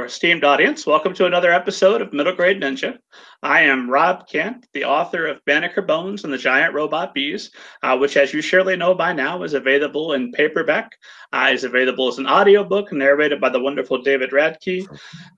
[0.00, 0.86] There, esteemed audience.
[0.86, 2.96] Welcome to another episode of Middle Grade Ninja.
[3.42, 7.50] I am Rob Kent, the author of Banneker Bones and the Giant Robot Bees,
[7.82, 10.92] uh, which, as you surely know by now, is available in paperback.
[11.32, 14.86] Is available as an audiobook narrated by the wonderful David Radke.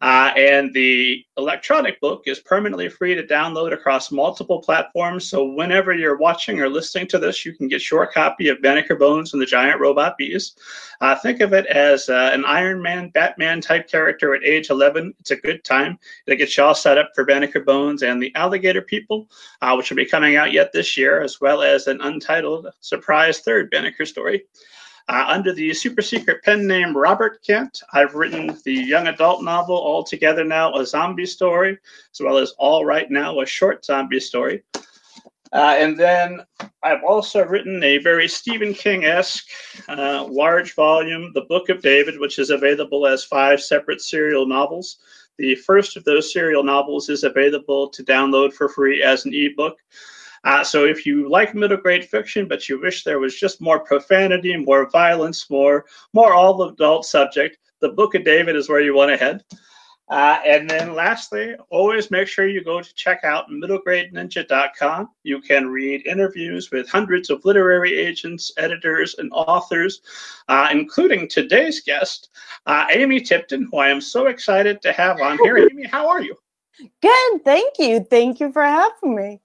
[0.00, 5.28] Uh, and the electronic book is permanently free to download across multiple platforms.
[5.28, 8.96] So whenever you're watching or listening to this, you can get your copy of Banneker
[8.96, 10.54] Bones and the Giant Robot Bees.
[11.00, 15.14] Uh, think of it as uh, an Iron Man, Batman type character at age 11.
[15.20, 15.98] It's a good time.
[16.26, 19.28] It'll get you all set up for Banneker Bones and the Alligator People,
[19.60, 23.40] uh, which will be coming out yet this year, as well as an untitled surprise
[23.40, 24.44] third Banneker story.
[25.08, 29.76] Uh, under the super secret pen name Robert Kent, I've written the young adult novel
[29.76, 31.78] All Together Now, a zombie story,
[32.12, 34.62] as well as All Right Now, a short zombie story.
[35.52, 36.40] Uh, and then
[36.82, 39.46] I've also written a very Stephen King esque
[39.88, 44.98] uh, large volume, The Book of David, which is available as five separate serial novels.
[45.36, 49.78] The first of those serial novels is available to download for free as an ebook.
[50.44, 53.80] Uh, so if you like middle grade fiction, but you wish there was just more
[53.80, 58.94] profanity, more violence, more more all adult subject, the Book of David is where you
[58.94, 59.44] want to head.
[60.08, 65.08] Uh, and then lastly, always make sure you go to check out middlegradeninja.com.
[65.22, 70.02] You can read interviews with hundreds of literary agents, editors, and authors,
[70.48, 72.28] uh, including today's guest,
[72.66, 75.56] uh, Amy Tipton, who I am so excited to have on here.
[75.72, 76.36] Amy, how are you?
[77.00, 77.44] Good.
[77.44, 78.00] Thank you.
[78.00, 79.40] Thank you for having me.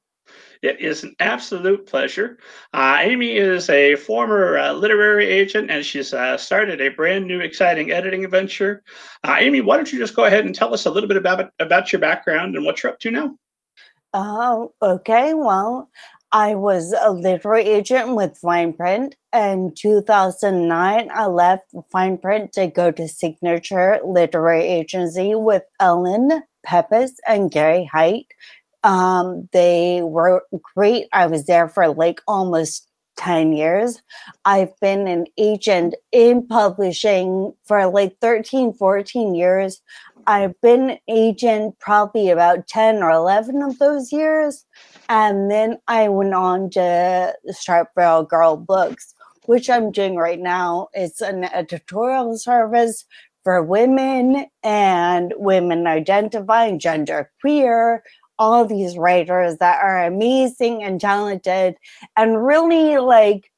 [0.61, 2.38] It is an absolute pleasure.
[2.73, 7.39] Uh, Amy is a former uh, literary agent and she's uh, started a brand new
[7.39, 8.83] exciting editing adventure.
[9.23, 11.52] Uh, Amy, why don't you just go ahead and tell us a little bit about,
[11.59, 13.35] about your background and what you're up to now?
[14.13, 15.33] Oh, okay.
[15.33, 15.89] Well,
[16.31, 19.16] I was a literary agent with Fine Print.
[19.34, 27.13] In 2009, I left Fine Print to go to Signature Literary Agency with Ellen Pepus
[27.28, 28.28] and Gary Heidt.
[28.88, 30.44] Um, they were
[30.74, 31.08] great.
[31.12, 32.88] I was there for like almost
[33.18, 34.02] 10 years.
[34.46, 39.81] I've been an agent in publishing for like 13, 14 years.
[40.26, 44.66] I've been agent probably about 10 or 11 of those years.
[45.09, 49.14] And then I went on to start Feral Girl Books,
[49.47, 50.88] which I'm doing right now.
[50.94, 53.03] It's an editorial service
[53.44, 58.03] for women and women identifying gender queer,
[58.40, 61.75] all these writers that are amazing and talented
[62.16, 63.52] and really like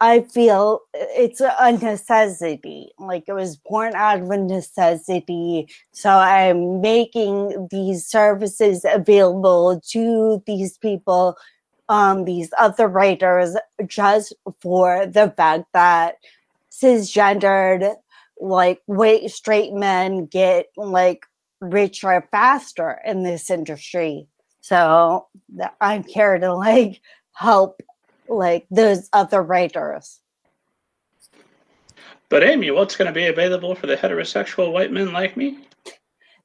[0.00, 2.90] I feel it's a necessity.
[2.98, 5.68] Like it was born out of a necessity.
[5.92, 11.36] So I'm making these services available to these people,
[11.88, 13.56] um, these other writers,
[13.86, 16.16] just for the fact that
[16.70, 17.94] cisgendered,
[18.40, 21.24] like white straight men get like
[21.60, 24.26] richer faster in this industry.
[24.60, 25.26] So
[25.80, 27.00] I'm here to like
[27.32, 27.80] help
[28.28, 30.20] like those other writers.
[32.28, 35.58] But Amy, what's going to be available for the heterosexual white men like me?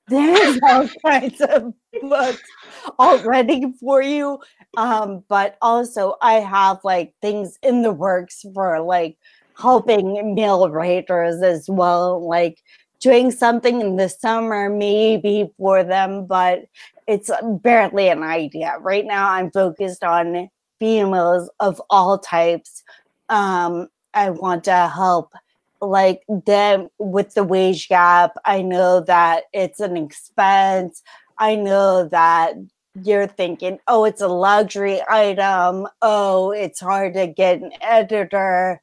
[0.08, 2.42] There's all kinds of books
[3.00, 4.40] already for you.
[4.75, 9.18] Um, but also I have like things in the works for like
[9.58, 12.62] helping male writers as well, like
[13.00, 16.66] doing something in the summer maybe for them, but
[17.08, 18.78] it's barely an idea.
[18.80, 20.50] Right now, I'm focused on
[20.80, 22.84] females of all types.
[23.30, 25.34] Um, I want to help
[25.82, 28.36] like them with the wage gap.
[28.46, 31.02] I know that it's an expense.
[31.38, 32.56] I know that
[33.04, 35.88] you're thinking, oh, it's a luxury item.
[36.02, 38.81] Oh, it's hard to get an editor.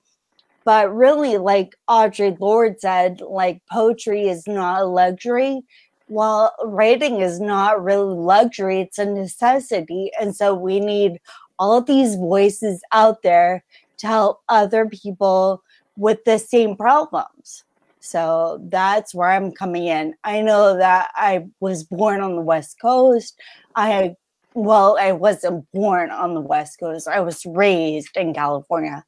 [0.66, 5.62] But really, like Audre Lorde said, like poetry is not a luxury.
[6.08, 10.10] Well, writing is not really luxury, it's a necessity.
[10.20, 11.20] And so we need
[11.60, 13.62] all these voices out there
[13.98, 15.62] to help other people
[15.96, 17.62] with the same problems.
[18.00, 20.14] So that's where I'm coming in.
[20.24, 23.40] I know that I was born on the West Coast.
[23.76, 24.16] I,
[24.54, 27.06] well, I wasn't born on the West Coast.
[27.06, 29.04] I was raised in California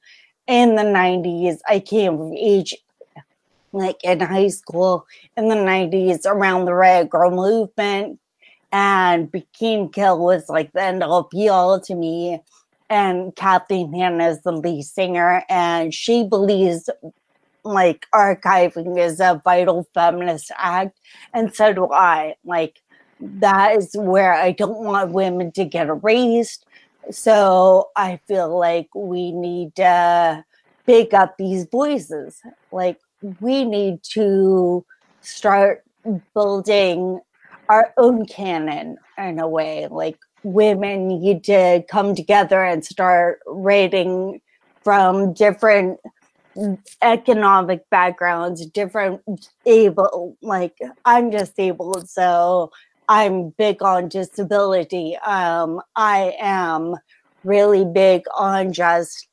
[0.48, 1.58] in the 90s.
[1.68, 2.74] I came of age
[3.72, 5.06] like in high school
[5.36, 8.18] in the 90s around the Riot Grrrl movement.
[8.72, 12.40] And Bikini Kill was like the end all be all to me.
[12.90, 16.88] And Kathleen Hanna is the lead singer, and she believes
[17.62, 20.98] like archiving is a vital feminist act.
[21.34, 22.36] And so do I.
[22.44, 22.80] Like,
[23.20, 26.64] that is where I don't want women to get erased.
[27.10, 30.44] So I feel like we need to
[30.86, 32.40] pick up these voices.
[32.72, 32.98] Like
[33.40, 34.84] we need to
[35.20, 35.82] start
[36.34, 37.20] building
[37.68, 39.86] our own canon in a way.
[39.90, 44.40] Like women need to come together and start writing
[44.82, 45.98] from different
[47.02, 49.20] economic backgrounds, different
[49.66, 52.70] able, like I'm disabled, so
[53.08, 55.16] I'm big on disability.
[55.16, 56.94] Um, I am
[57.42, 59.28] really big on just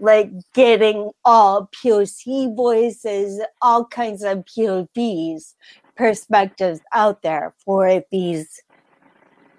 [0.00, 5.54] like getting all POC voices, all kinds of POVs,
[5.96, 8.62] perspectives out there for these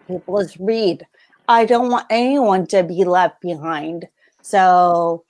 [0.07, 1.05] people to read.
[1.47, 4.07] I don't want anyone to be left behind.
[4.41, 5.25] So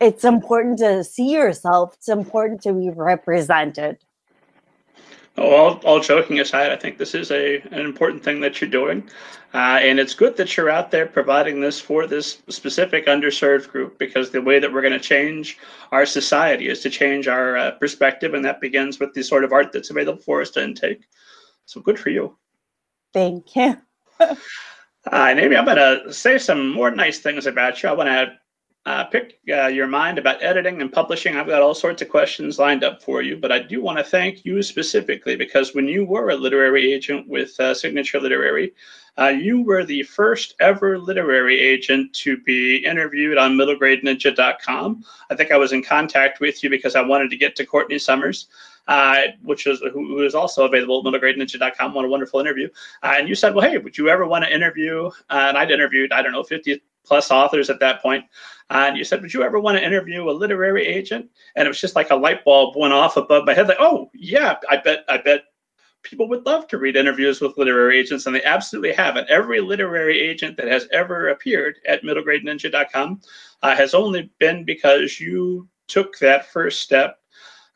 [0.00, 1.94] it's important to see yourself.
[1.94, 3.98] It's important to be represented.
[5.38, 8.68] Oh, all, all joking aside, I think this is a an important thing that you're
[8.68, 9.08] doing,
[9.54, 13.98] uh, and it's good that you're out there providing this for this specific underserved group.
[13.98, 15.58] Because the way that we're going to change
[15.92, 19.52] our society is to change our uh, perspective, and that begins with the sort of
[19.52, 21.06] art that's available for us to intake.
[21.66, 22.36] So good for you.
[23.14, 23.76] Thank you.
[24.20, 24.34] uh,
[25.12, 27.88] and Amy, I'm going to say some more nice things about you.
[27.88, 28.32] I want to
[28.86, 31.36] uh, pick uh, your mind about editing and publishing.
[31.36, 34.04] I've got all sorts of questions lined up for you, but I do want to
[34.04, 38.72] thank you specifically because when you were a literary agent with uh, Signature Literary,
[39.18, 45.04] uh, you were the first ever literary agent to be interviewed on middlegradeninja.com.
[45.30, 47.98] I think I was in contact with you because I wanted to get to Courtney
[47.98, 48.48] Summers.
[48.86, 51.92] Uh, which is who is also available at middlegradeninja.com.
[51.92, 52.70] What a wonderful interview!
[53.02, 56.10] Uh, and you said, "Well, hey, would you ever want to interview?" and I'd interviewed,
[56.10, 58.24] I don't know, 50 plus authors at that point.
[58.70, 61.30] And you said, Would you ever want to interview a literary agent?
[61.56, 64.10] And it was just like a light bulb went off above my head, like, oh
[64.14, 65.44] yeah, I bet, I bet
[66.02, 69.16] people would love to read interviews with literary agents, and they absolutely have.
[69.16, 73.20] And every literary agent that has ever appeared at middlegradeninja.com
[73.62, 77.18] uh, has only been because you took that first step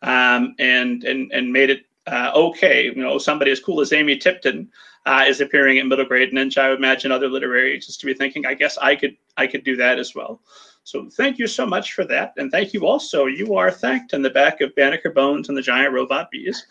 [0.03, 2.85] um, and and and made it uh, okay.
[2.85, 4.71] You know, somebody as cool as Amy Tipton
[5.07, 6.59] uh, is appearing at middle grade ninja.
[6.59, 9.65] I would imagine other literary agents to be thinking, I guess I could I could
[9.65, 10.41] do that as well.
[10.85, 13.27] So thank you so much for that, and thank you also.
[13.27, 16.65] You are thanked in the back of Banneker Bones and the Giant Robot Bees,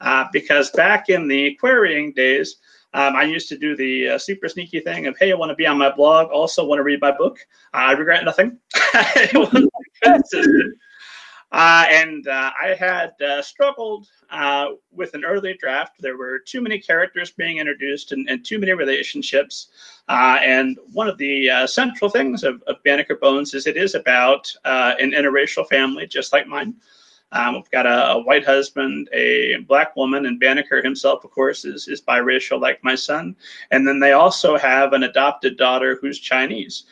[0.00, 2.56] uh, because back in the querying days.
[2.94, 5.54] Um, I used to do the uh, super sneaky thing of, hey, I want to
[5.54, 7.38] be on my blog, also want to read my book.
[7.72, 8.58] I regret nothing.
[11.52, 16.00] Uh, and uh, I had uh, struggled uh, with an early draft.
[16.00, 19.68] There were too many characters being introduced and, and too many relationships.
[20.08, 23.94] Uh, and one of the uh, central things of, of Banneker Bones is it is
[23.94, 26.74] about an interracial family, just like mine.
[27.32, 31.64] Um, we've got a, a, white husband, a black woman, and Banneker himself, of course,
[31.64, 33.36] is, is biracial like my son.
[33.70, 36.84] And then they also have an adopted daughter who's Chinese.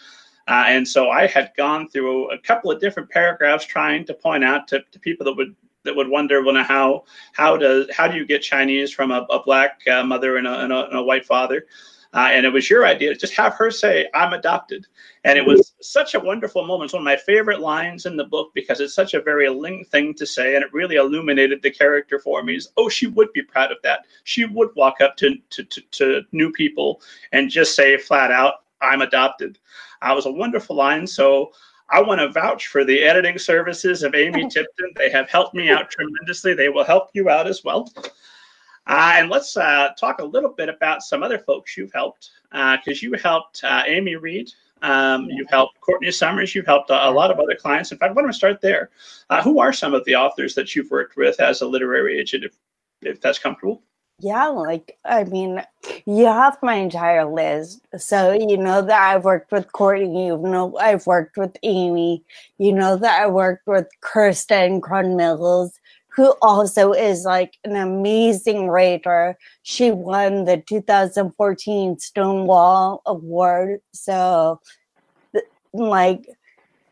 [0.50, 4.43] Uh, and so I had gone through a couple of different paragraphs trying to point
[4.43, 5.55] out to, to people that would
[5.85, 9.43] that would wonder, well, how how does how do you get Chinese from a, a
[9.44, 11.67] black uh, mother and a, and, a, and a, white father?
[12.12, 14.88] Uh, and it was your idea to just have her say, "I'm adopted,"
[15.23, 16.88] and it was such a wonderful moment.
[16.88, 19.85] It's one of my favorite lines in the book because it's such a very Ling
[19.85, 22.56] thing to say, and it really illuminated the character for me.
[22.56, 24.00] Is oh, she would be proud of that.
[24.25, 28.64] She would walk up to to, to, to new people and just say flat out,
[28.83, 29.57] "I'm adopted."
[30.02, 31.07] It was a wonderful line.
[31.07, 31.52] So
[31.90, 34.92] I want to vouch for the editing services of Amy Tipton.
[34.97, 36.54] They have helped me out tremendously.
[36.54, 37.90] They will help you out as well.
[38.87, 43.02] Uh, and let's uh, talk a little bit about some other folks you've helped, because
[43.02, 44.50] uh, you helped uh, Amy Reed.
[44.83, 46.54] Um, you've helped Courtney Summers.
[46.54, 47.92] You've helped a, a, lot of other clients.
[47.92, 48.90] In fact, I want to start there.
[49.28, 52.45] Uh, who are some of the authors that you've worked with as a literary agent,
[52.45, 52.57] if,
[53.02, 53.83] if that's comfortable?
[54.23, 55.62] Yeah, like I mean,
[56.05, 57.81] you have my entire list.
[57.97, 62.23] So you know that I've worked with Courtney, you know I've worked with Amy,
[62.59, 69.39] you know that I worked with Kirstin Cronn-Mills, who also is like an amazing writer.
[69.62, 73.81] She won the 2014 Stonewall Award.
[73.95, 74.61] So
[75.73, 76.27] like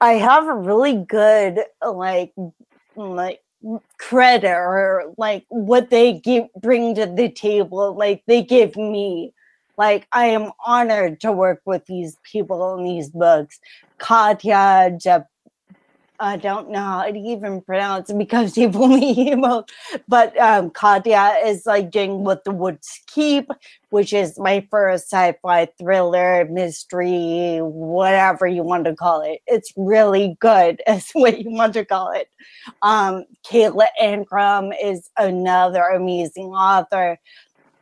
[0.00, 2.32] I have a really good like
[2.96, 3.40] like
[3.98, 9.34] credit or like what they give bring to the table like they give me.
[9.78, 13.60] Like i am honored to work with these people in these books.
[13.98, 15.28] Katya Jep-
[16.20, 19.64] I don't know how to even pronounce it because people me emo.
[20.08, 23.50] But um, Katya is like doing What the Woods Keep,
[23.90, 29.40] which is my first sci-fi thriller, mystery, whatever you want to call it.
[29.46, 32.28] It's really good, is what you want to call it.
[32.82, 37.18] Um, Kayla Ancrum is another amazing author.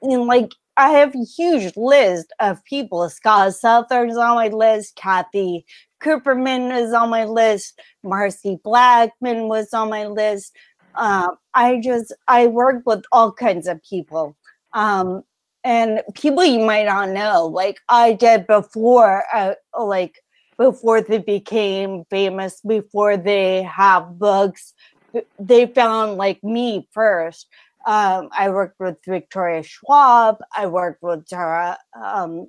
[0.02, 3.09] And like I have a huge list of people.
[3.09, 4.95] Scott Souther's on my list.
[4.97, 5.64] Kathy
[6.07, 7.81] Cooperman is on my list.
[8.05, 10.55] Marcy Blackman was on my list.
[10.95, 14.37] Um, I just I work with all kinds of people.
[14.73, 15.25] Um,
[15.65, 20.23] and people you might not know, like I did before, uh, like
[20.59, 24.75] before they became famous, before they have books,
[25.41, 27.49] they found like me first.
[27.85, 30.39] Um, I worked with Victoria Schwab.
[30.57, 32.47] I worked with Tara um,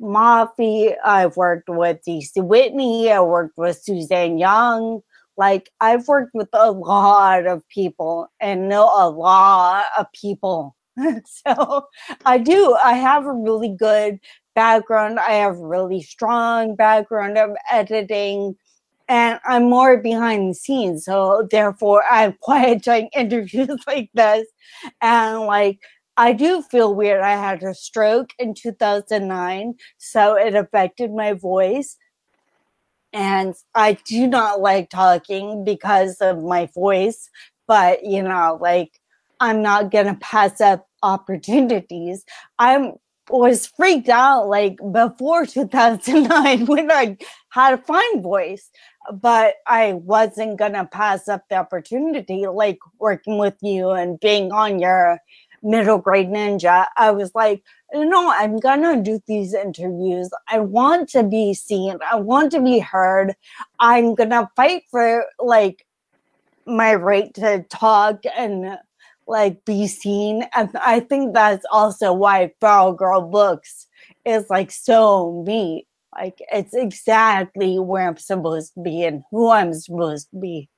[0.00, 0.94] Mafi.
[1.04, 3.10] I've worked with Daisy Whitney.
[3.10, 5.00] I worked with Suzanne Young.
[5.36, 10.76] Like I've worked with a lot of people and know a lot of people.
[11.24, 11.86] so
[12.26, 12.76] I do.
[12.84, 14.18] I have a really good
[14.54, 15.18] background.
[15.18, 18.56] I have really strong background of editing
[19.10, 21.04] and I'm more behind the scenes.
[21.04, 24.46] So therefore, I'm quiet during interviews like this.
[25.02, 25.80] And like,
[26.16, 27.22] I do feel weird.
[27.22, 31.96] I had a stroke in 2009, so it affected my voice.
[33.12, 37.28] And I do not like talking because of my voice,
[37.66, 39.00] but you know, like,
[39.40, 42.24] I'm not gonna pass up opportunities.
[42.58, 42.92] I'm
[43.30, 47.16] was freaked out like before 2009 when I
[47.50, 48.70] had a fine voice,
[49.12, 54.78] but I wasn't gonna pass up the opportunity, like working with you and being on
[54.80, 55.18] your
[55.62, 56.86] middle grade ninja.
[56.96, 57.62] I was like,
[57.92, 60.30] no, I'm gonna do these interviews.
[60.48, 61.98] I want to be seen.
[62.10, 63.34] I want to be heard.
[63.78, 65.86] I'm gonna fight for like
[66.66, 68.78] my right to talk and
[69.26, 70.44] like be seen.
[70.54, 73.86] And I think that's also why Feral Girl Books
[74.24, 75.86] is like so me.
[76.14, 80.68] Like it's exactly where I'm supposed to be and who I'm supposed to be.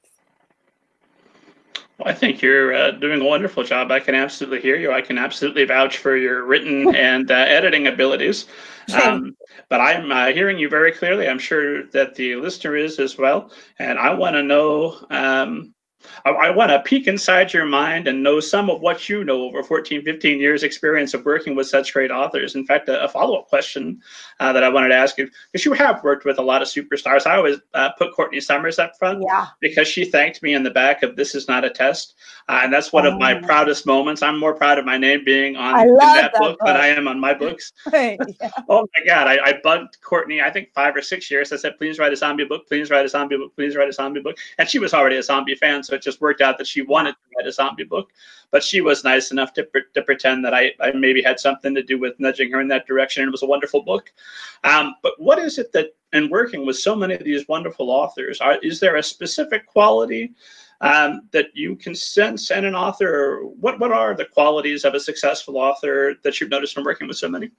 [2.03, 3.93] Well, I think you're uh, doing a wonderful job.
[3.93, 4.91] I can absolutely hear you.
[4.91, 8.47] I can absolutely vouch for your written and uh, editing abilities.
[8.93, 9.37] Um,
[9.69, 11.29] but I'm uh, hearing you very clearly.
[11.29, 13.53] I'm sure that the listener is as well.
[13.79, 15.75] And I want to know um,
[16.25, 19.43] I, I want to peek inside your mind and know some of what you know
[19.43, 22.55] over 14, 15 years experience of working with such great authors.
[22.55, 24.01] In fact, a, a follow-up question
[24.41, 26.69] uh, that I wanted to ask you, because you have worked with a lot of
[26.69, 27.27] superstars.
[27.27, 29.47] I always uh, put Courtney Summers up front yeah.
[29.61, 32.15] because she thanked me in the back of This Is Not a Test.
[32.49, 33.13] Uh, and that's one oh.
[33.13, 33.41] of my oh.
[33.41, 34.23] proudest moments.
[34.23, 37.09] I'm more proud of my name being on that, that, book, book than I am
[37.09, 37.73] on my books.
[37.93, 38.17] yeah.
[38.69, 41.53] oh my God, I, I bugged Courtney, I think five or six years.
[41.53, 43.93] I said, please write a zombie book, please write a zombie book, please write a
[43.93, 44.37] zombie book.
[44.59, 45.83] And she was already a zombie fan.
[45.83, 48.11] So so it just worked out that she wanted to write a zombie book.
[48.51, 51.83] But she was nice enough to, to pretend that I, I maybe had something to
[51.83, 53.23] do with nudging her in that direction.
[53.23, 54.11] And it was a wonderful book.
[54.65, 58.41] Um, but what is it that, in working with so many of these wonderful authors,
[58.41, 60.33] are, is there a specific quality
[60.81, 63.41] um, that you can sense in an author?
[63.61, 67.19] What, what are the qualities of a successful author that you've noticed from working with
[67.19, 67.51] so many?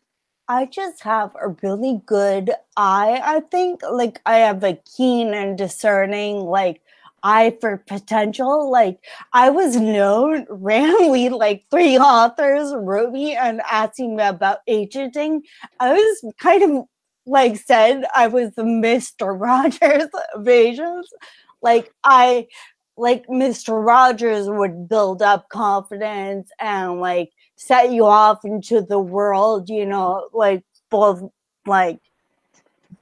[0.47, 3.21] I just have a really good eye.
[3.23, 6.81] I think like I have a keen and discerning like
[7.23, 8.69] eye for potential.
[8.71, 8.99] Like
[9.33, 15.41] I was known randomly, like three authors wrote me and asking me about agenting.
[15.79, 16.85] I was kind of
[17.25, 19.39] like said I was the Mr.
[19.39, 21.07] Rogers of.
[21.61, 22.47] Like I
[22.97, 23.83] like Mr.
[23.83, 30.29] Rogers would build up confidence and like set you off into the world, you know,
[30.33, 31.23] like both
[31.65, 31.99] like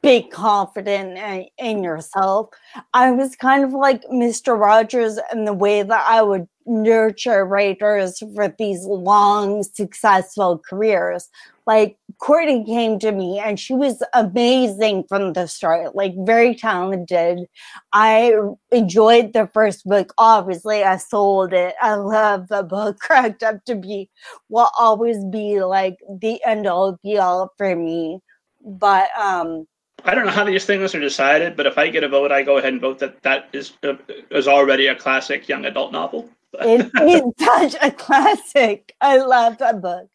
[0.01, 2.49] big confident in, in yourself.
[2.93, 4.59] I was kind of like Mr.
[4.59, 11.29] Rogers in the way that I would nurture writers for these long, successful careers.
[11.67, 17.45] Like Courtney came to me and she was amazing from the start, like very talented.
[17.93, 18.33] I
[18.71, 20.13] enjoyed the first book.
[20.17, 21.75] Obviously, I sold it.
[21.81, 24.09] I love the book, cracked up to be
[24.49, 28.19] will always be like the end all be all for me.
[28.63, 29.65] But um
[30.05, 32.43] I don't know how these things are decided, but if I get a vote, I
[32.43, 33.93] go ahead and vote that that is uh,
[34.29, 36.29] is already a classic young adult novel.
[36.53, 38.95] it is such a classic.
[39.01, 40.09] I love that book,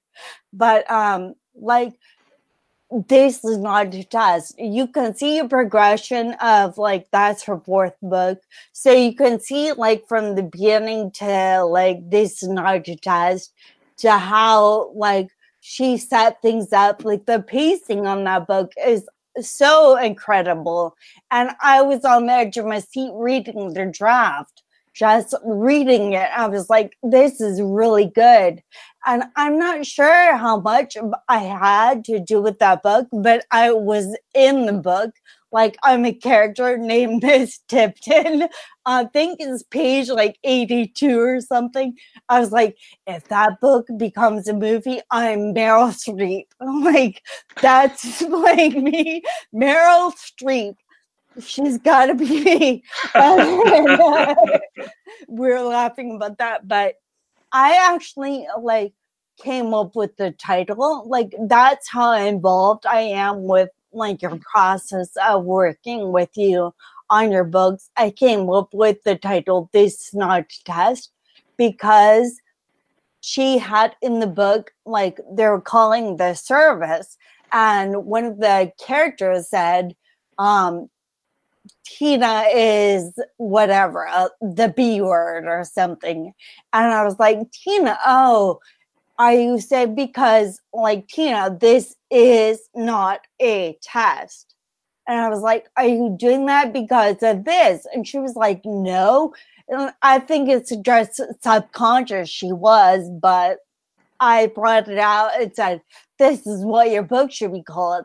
[0.52, 1.95] but um, like
[2.90, 4.59] this is not a test.
[4.59, 8.40] You can see a progression of like that's her fourth book,
[8.73, 13.52] so you can see like from the beginning to like this is not a test
[13.99, 15.28] to how like
[15.61, 17.05] she set things up.
[17.05, 19.09] Like the pacing on that book is
[19.40, 20.97] so incredible.
[21.31, 24.62] And I was on the edge of my seat reading the draft,
[24.95, 26.31] just reading it.
[26.37, 28.62] I was like, this is really good.
[29.07, 30.97] And I'm not sure how much
[31.28, 35.11] I had to do with that book, but I was in the book
[35.57, 38.47] like I'm a character named Miss Tipton.
[38.85, 41.97] I think it's page like 82 or something.
[42.29, 46.45] I was like, if that book becomes a movie, I'm Meryl Streep.
[46.61, 47.23] I'm like,
[47.63, 48.21] that's
[48.51, 49.23] like me,
[49.55, 50.75] Meryl Streep.
[51.41, 52.83] she's got to be me.
[53.15, 54.35] uh,
[55.27, 56.97] we're laughing about that, but
[57.53, 58.93] I actually like
[59.43, 61.09] came up with the title.
[61.09, 66.73] Like that's how involved I am with like your process of working with you
[67.11, 67.91] on your books.
[67.97, 71.11] I came up with the title This Not Test
[71.57, 72.41] because
[73.21, 77.17] she had in the book like they're calling the service
[77.53, 79.97] and one of the characters said
[80.38, 80.88] um
[81.85, 86.33] tina is whatever uh, the b word or something
[86.73, 88.61] and i was like tina oh
[89.18, 94.54] are you saying because like tina this is not a test
[95.08, 98.61] and i was like are you doing that because of this and she was like
[98.64, 99.32] no
[99.68, 103.58] And I think it's just subconscious she was, but
[104.20, 105.82] I brought it out and said,
[106.18, 108.04] This is what your book should be called.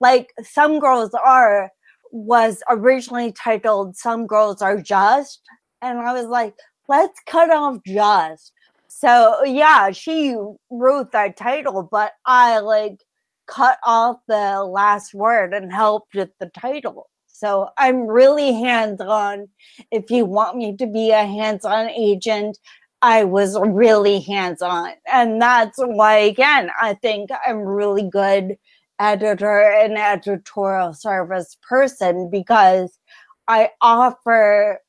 [0.00, 1.70] Like Some Girls Are
[2.12, 5.40] was originally titled Some Girls Are Just.
[5.82, 6.54] And I was like,
[6.88, 8.52] Let's cut off just.
[8.92, 10.36] So yeah, she
[10.68, 13.04] wrote that title, but I like
[13.46, 17.08] cut off the last word and helped with the title.
[17.28, 19.48] So I'm really hands on.
[19.92, 22.58] If you want me to be a hands on agent,
[23.00, 24.92] I was really hands on.
[25.10, 28.56] And that's why, again, I think I'm really good
[28.98, 32.98] editor and editorial service person because
[33.46, 34.80] I offer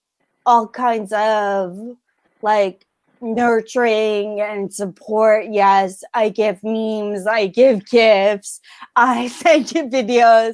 [0.45, 1.77] all kinds of
[2.41, 2.85] like
[3.21, 5.45] nurturing and support.
[5.51, 8.59] Yes, I give memes, I give gifts,
[8.95, 10.53] I send you videos,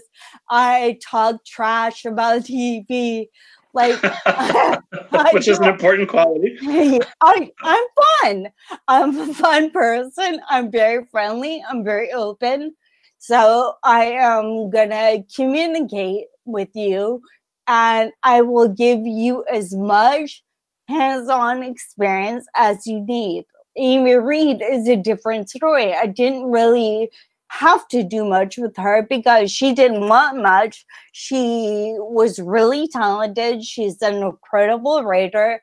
[0.49, 3.29] I talk trash about TV.
[3.73, 4.01] Like,
[5.33, 6.57] which is an important quality.
[7.21, 7.85] I, I'm
[8.23, 8.47] fun.
[8.87, 10.39] I'm a fun person.
[10.49, 11.63] I'm very friendly.
[11.69, 12.73] I'm very open.
[13.19, 17.21] So I am gonna communicate with you
[17.67, 20.43] and I will give you as much
[20.87, 23.45] hands-on experience as you need.
[23.77, 25.93] Amy Reed is a different story.
[25.93, 27.09] I didn't really
[27.49, 30.85] have to do much with her because she didn't want much.
[31.11, 33.63] She was really talented.
[33.63, 35.61] She's an incredible writer.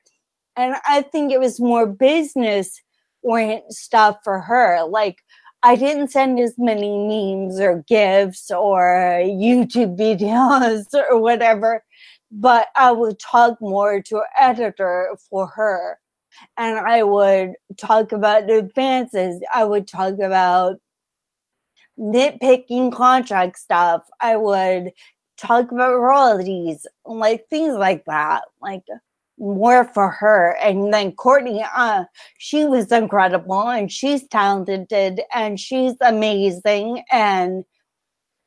[0.56, 2.80] And I think it was more business
[3.22, 4.84] oriented stuff for her.
[4.88, 5.18] Like,
[5.62, 11.82] I didn't send as many memes or gifts or YouTube videos or whatever
[12.34, 15.98] but I would talk more to editor for her.
[16.56, 19.40] And I would talk about the advances.
[19.54, 20.78] I would talk about
[21.96, 24.02] nitpicking contract stuff.
[24.20, 24.90] I would
[25.36, 28.42] talk about royalties, like things like that.
[28.60, 28.82] Like
[29.38, 30.56] more for her.
[30.60, 32.04] And then Courtney, uh,
[32.38, 37.04] she was incredible and she's talented and she's amazing.
[37.12, 37.64] And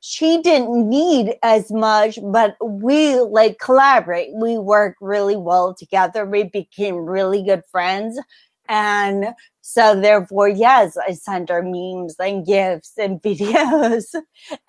[0.10, 4.30] she didn't need as much, but we like collaborate.
[4.34, 6.26] We work really well together.
[6.26, 8.18] We became really good friends.
[8.70, 14.06] And so therefore, yes, I sent her memes and gifts and videos.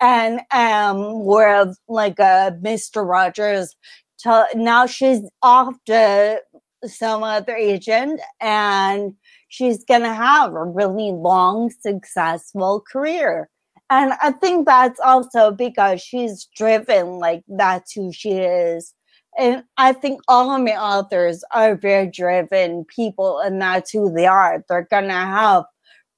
[0.01, 3.07] and um we're like a Mr.
[3.07, 3.77] Rogers.
[4.23, 6.41] To, now she's off to
[6.85, 9.13] some other agent and
[9.47, 13.49] she's gonna have a really long, successful career
[13.89, 18.93] and I think that's also because she's driven, like that's who she is.
[19.37, 24.27] And I think all of my authors are very driven people, and that's who they
[24.27, 24.63] are.
[24.67, 25.65] They're gonna have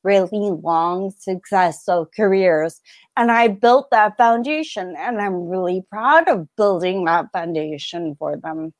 [0.03, 2.81] really long, successful careers.
[3.15, 8.73] And I built that foundation, and I'm really proud of building that foundation for them.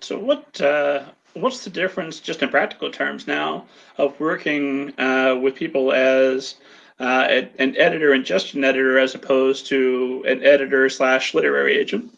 [0.00, 1.04] So, what uh,
[1.34, 3.66] what's the difference, just in practical terms, now
[3.98, 6.56] of working uh, with people as
[7.00, 12.16] uh, an editor and just an editor as opposed to an editor slash literary agent?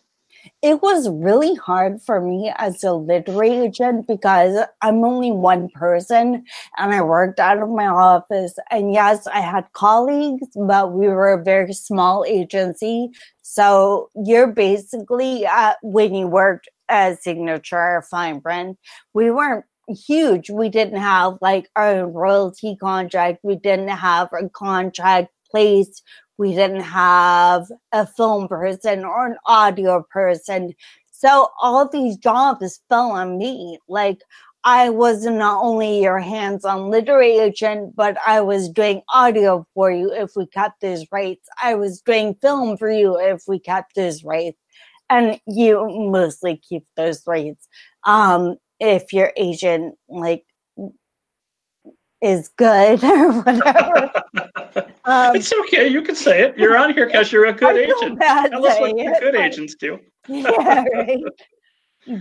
[0.63, 6.45] It was really hard for me as a literary agent because I'm only one person
[6.79, 8.55] and I worked out of my office.
[8.71, 13.11] And yes, I had colleagues, but we were a very small agency.
[13.43, 18.79] So you're basically, uh, when you worked as signature fine print,
[19.15, 20.51] we weren't huge.
[20.51, 23.41] We didn't have like a royalty contract.
[23.43, 26.03] We didn't have a contract placed.
[26.39, 30.75] We didn't have a film person or an audio person.
[31.11, 33.79] So all these jobs fell on me.
[33.89, 34.21] Like
[34.65, 40.13] I was not only your hands-on literary agent, but I was doing audio for you
[40.13, 41.49] if we kept those rights.
[41.63, 44.59] I was doing film for you if we kept those rights.
[45.09, 47.69] And you mostly keep those rights.
[48.05, 50.45] Um, if your agent like
[52.23, 54.13] is good or whatever.
[55.07, 55.87] Um, it's okay.
[55.87, 56.59] You can say it.
[56.59, 58.21] You're on here because you're a good agent.
[58.21, 60.01] Tell us what good agents do.
[60.27, 61.23] yeah, right.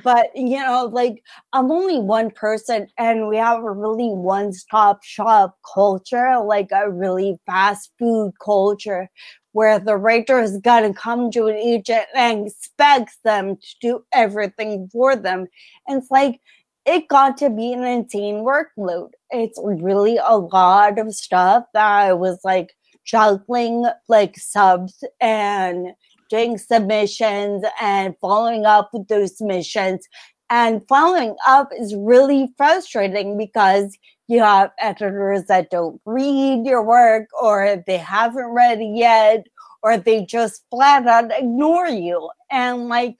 [0.03, 5.57] But you know, like I'm only one person, and we have a really one-stop shop
[5.73, 9.09] culture, like a really fast food culture,
[9.55, 14.89] where the writer is gonna come to an agent and expects them to do everything
[14.91, 15.47] for them.
[15.87, 16.41] And it's like
[16.85, 19.11] it got to be an insane workload.
[19.31, 25.87] It's really a lot of stuff that I was like juggling like subs and
[26.29, 30.05] doing submissions and following up with those submissions.
[30.49, 37.27] And following up is really frustrating because you have editors that don't read your work
[37.41, 39.45] or they haven't read it yet
[39.83, 42.29] or they just flat out ignore you.
[42.51, 43.15] And like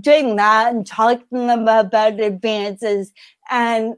[0.00, 3.12] doing that and talking about advances
[3.50, 3.94] and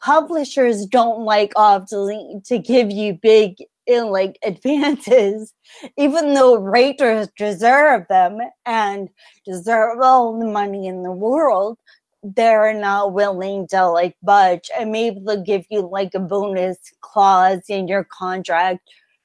[0.00, 5.52] publishers don't like obviously to give you big in like advances
[5.96, 9.08] even though writers deserve them and
[9.44, 11.78] deserve all the money in the world
[12.22, 17.62] they're not willing to like budge and maybe they'll give you like a bonus clause
[17.68, 18.80] in your contract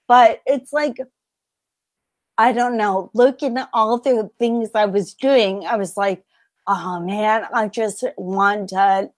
[0.07, 0.97] but it's like
[2.37, 6.23] I don't know, looking at all the things I was doing, I was like,
[6.67, 9.09] oh man, I just want to,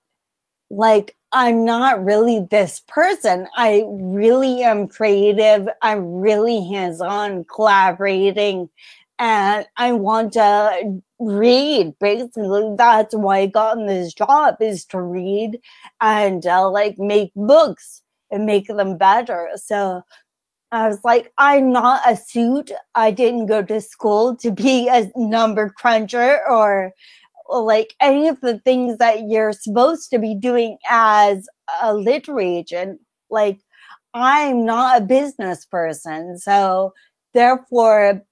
[0.69, 3.47] like, I'm not really this person.
[3.55, 5.67] I really am creative.
[5.81, 8.69] I'm really hands on collaborating.
[9.19, 11.93] And I want to read.
[11.99, 15.59] Basically, that's why I got in this job is to read
[16.01, 19.49] and uh, like make books and make them better.
[19.55, 20.01] So
[20.71, 22.71] I was like, I'm not a suit.
[22.95, 26.91] I didn't go to school to be a number cruncher or,
[27.49, 31.47] like any of the things that you're supposed to be doing as
[31.81, 32.99] a literary agent.
[33.29, 33.59] Like,
[34.13, 36.37] I'm not a business person.
[36.39, 36.93] So,
[37.33, 38.23] therefore,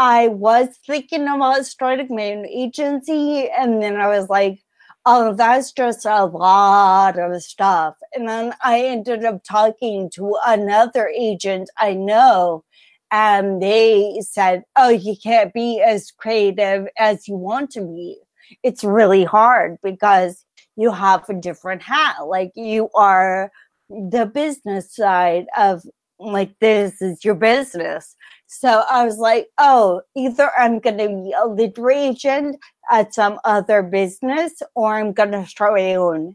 [0.00, 3.50] I was thinking about starting my own agency.
[3.50, 4.62] And then I was like,
[5.04, 7.96] oh, that's just a lot of stuff.
[8.14, 12.64] And then I ended up talking to another agent I know,
[13.10, 18.16] and they said, oh, you can't be as creative as you want to be.
[18.62, 22.26] It's really hard because you have a different hat.
[22.26, 23.52] Like you are
[23.90, 25.82] the business side of
[26.18, 28.16] like this is your business.
[28.52, 32.56] So I was like, oh, either I'm going to be a literary agent
[32.90, 36.34] at some other business or I'm going to start my own.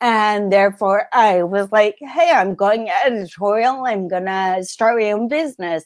[0.00, 3.84] And therefore, I was like, hey, I'm going editorial.
[3.86, 5.84] I'm going to start my own business.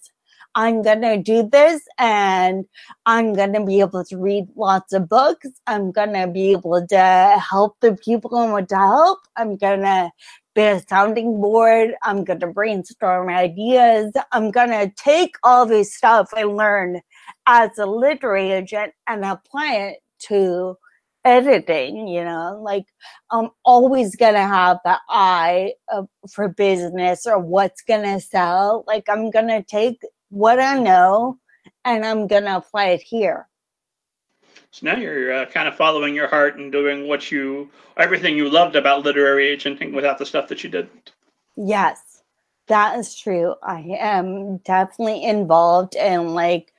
[0.55, 2.67] I'm going to do this and
[3.07, 5.49] I'm going to be able to read lots of books.
[5.67, 9.21] I'm going to be able to help the people I want to help.
[9.37, 10.11] I'm going to
[10.55, 11.95] be sounding board.
[12.03, 14.13] I'm going to brainstorm ideas.
[14.33, 17.01] I'm going to take all this stuff I learned
[17.47, 20.77] as a literary agent and apply it to
[21.25, 22.85] editing you know like
[23.31, 29.31] i'm always gonna have the eye of, for business or what's gonna sell like i'm
[29.31, 31.39] gonna take what i know
[31.85, 33.49] and i'm gonna apply it here
[34.73, 38.51] so now you're uh, kind of following your heart and doing what you everything you
[38.51, 41.13] loved about literary agenting without the stuff that you didn't
[41.57, 42.23] yes
[42.67, 46.73] that is true i am definitely involved in like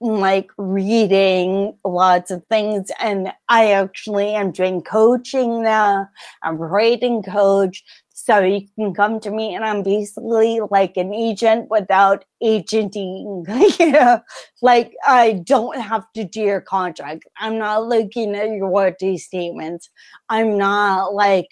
[0.00, 6.08] like reading lots of things and I actually am doing coaching now.
[6.42, 7.84] I'm writing coach.
[8.24, 13.46] So you can come to me and I'm basically like an agent without agenting.
[13.78, 14.20] you know,
[14.60, 17.24] like I don't have to do your contract.
[17.38, 19.88] I'm not looking at your warranty statements.
[20.28, 21.48] I'm not like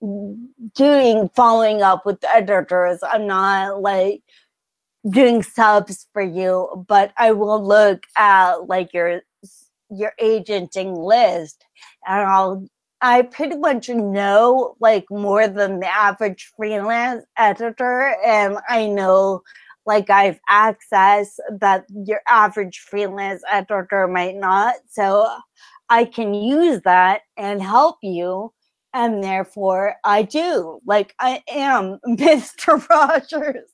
[0.00, 3.00] doing following up with editors.
[3.02, 4.22] I'm not like
[5.10, 9.20] doing subs for you, but I will look at like your
[9.90, 11.64] your agenting list
[12.06, 12.66] and I'll
[13.00, 19.42] I pretty much know like more than the average freelance editor and I know
[19.86, 24.74] like I've access that your average freelance editor might not.
[24.88, 25.26] So
[25.88, 28.52] I can use that and help you.
[28.92, 30.80] And therefore I do.
[30.84, 32.86] Like I am Mr.
[32.88, 33.64] Rogers.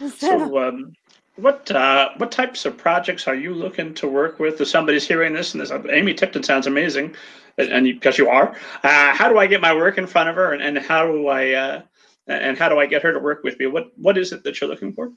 [0.18, 0.92] So, um,
[1.36, 4.60] what uh, what types of projects are you looking to work with?
[4.60, 7.14] If somebody's hearing this and this, Amy Tipton sounds amazing,
[7.58, 10.36] and because you, you, are, uh, how do I get my work in front of
[10.36, 11.82] her, and, and how do I uh,
[12.26, 13.66] and how do I get her to work with me?
[13.66, 15.12] What what is it that you're looking for?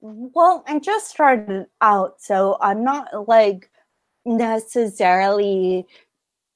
[0.00, 3.70] Well, I just started out, so I'm not like
[4.24, 5.86] necessarily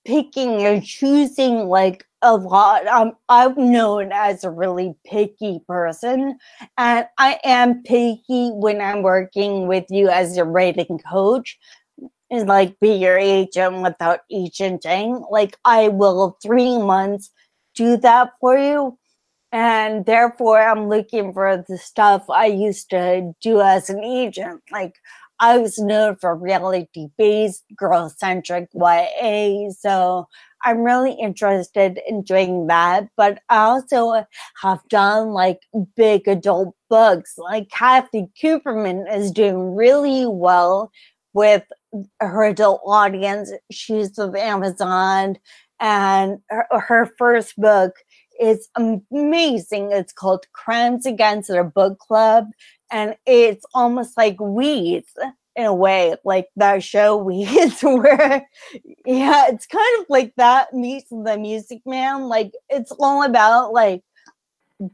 [0.04, 2.86] picking or choosing like a lot.
[2.86, 6.38] Um, I'm known as a really picky person,
[6.76, 11.58] and I am picky when I'm working with you as a writing coach
[12.30, 15.24] and like be your agent without agenting.
[15.30, 17.30] Like I will three months
[17.74, 18.98] do that for you.
[19.52, 24.62] And therefore I'm looking for the stuff I used to do as an agent.
[24.70, 24.94] Like
[25.40, 29.70] I was known for reality based girl centric YA.
[29.78, 30.28] So
[30.64, 33.08] I'm really interested in doing that.
[33.16, 34.24] But I also
[34.62, 35.60] have done like
[35.96, 37.34] big adult books.
[37.38, 40.92] Like Kathy Cooperman is doing really well
[41.32, 41.64] with
[42.20, 43.52] her adult audience.
[43.70, 45.38] She's with Amazon,
[45.78, 47.94] and her, her first book
[48.40, 49.92] is amazing.
[49.92, 52.46] It's called Crimes Against Their Book Club,
[52.90, 55.12] and it's almost like Weeds
[55.56, 58.46] in a way, like that show Weeds, where
[59.04, 62.22] yeah, it's kind of like that meets the Music Man.
[62.24, 64.02] Like it's all about like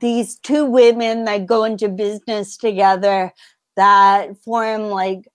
[0.00, 3.32] these two women that go into business together
[3.76, 5.28] that form like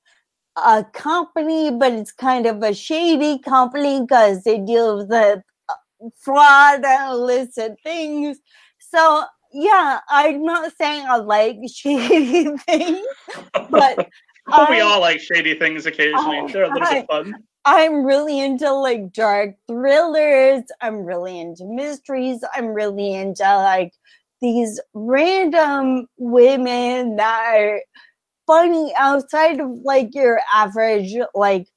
[0.57, 6.09] a company, but it's kind of a shady company because they deal with the uh,
[6.19, 8.39] fraud and illicit things.
[8.79, 13.05] So yeah, I'm not saying I like shady things,
[13.69, 13.97] but
[14.47, 16.37] we I, all like shady things occasionally.
[16.37, 17.35] I, They're a little bit fun.
[17.63, 20.63] I'm really into like dark thrillers.
[20.81, 22.43] I'm really into mysteries.
[22.55, 23.93] I'm really into like
[24.41, 27.81] these random women that are
[28.51, 31.69] funny outside of like your average like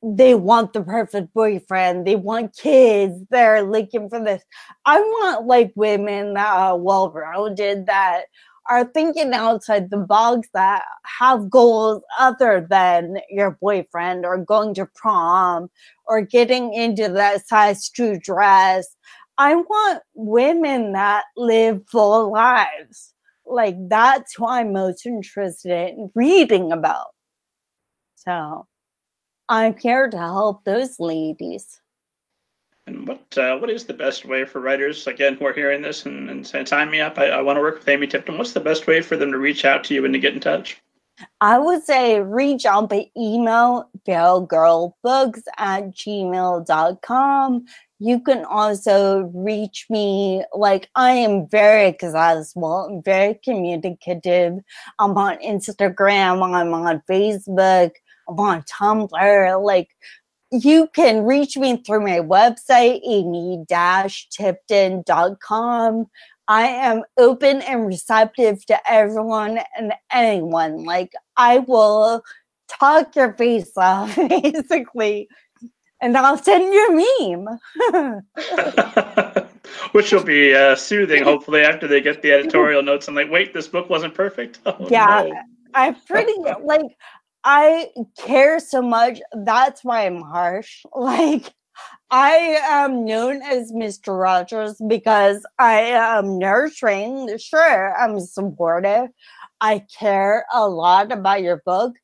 [0.00, 4.44] they want the perfect boyfriend they want kids they're looking for this.
[4.86, 8.26] I want like women that are well-rounded that
[8.70, 14.86] are thinking outside the box that have goals other than your boyfriend or going to
[14.94, 15.68] prom
[16.06, 18.86] or getting into that size two dress.
[19.36, 23.14] I want women that live full lives
[23.46, 27.08] like that's who I'm most interested in reading about.
[28.16, 28.66] So
[29.48, 31.80] I'm here to help those ladies.
[32.86, 35.06] And what uh, what is the best way for writers?
[35.06, 37.18] Again, who are hearing this and, and sign me up.
[37.18, 38.38] I, I want to work with Amy Tipton.
[38.38, 40.40] What's the best way for them to reach out to you and to get in
[40.40, 40.80] touch?
[41.40, 47.66] I would say reach out by email, feralgirlbooks at gmail.com.
[47.98, 54.58] You can also reach me, like, I am very accessible, very communicative.
[54.98, 57.92] I'm on Instagram, I'm on Facebook,
[58.28, 59.64] I'm on Tumblr.
[59.64, 59.90] Like,
[60.50, 66.06] you can reach me through my website, amy-tipton.com.
[66.48, 70.84] I am open and receptive to everyone and anyone.
[70.84, 72.22] Like, I will
[72.68, 75.28] talk your face off, basically
[76.02, 77.58] and I'll send you a meme.
[79.92, 83.54] Which will be uh, soothing, hopefully, after they get the editorial notes and like, wait,
[83.54, 84.58] this book wasn't perfect.
[84.66, 85.34] Oh, yeah, no.
[85.74, 86.96] I pretty like
[87.44, 89.20] I care so much.
[89.32, 90.82] That's why I'm harsh.
[90.94, 91.52] Like
[92.10, 94.18] I am known as Mr.
[94.20, 97.36] Rogers because I am nurturing.
[97.38, 99.08] Sure, I'm supportive.
[99.60, 101.94] I care a lot about your book,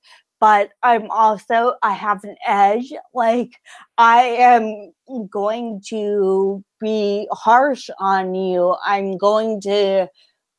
[0.40, 2.92] but I'm also, I have an edge.
[3.12, 3.50] Like,
[3.98, 4.92] I am
[5.28, 8.76] going to be harsh on you.
[8.84, 10.08] I'm going to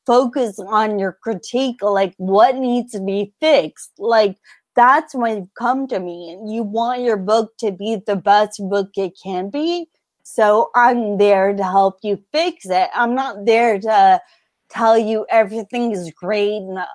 [0.06, 3.92] focus on your critique, like, what needs to be fixed.
[3.98, 4.38] Like,
[4.80, 6.32] that's when you come to me.
[6.32, 9.88] And you want your book to be the best book it can be.
[10.24, 12.90] So I'm there to help you fix it.
[12.96, 14.22] I'm not there to
[14.70, 16.86] tell you everything is great and uh,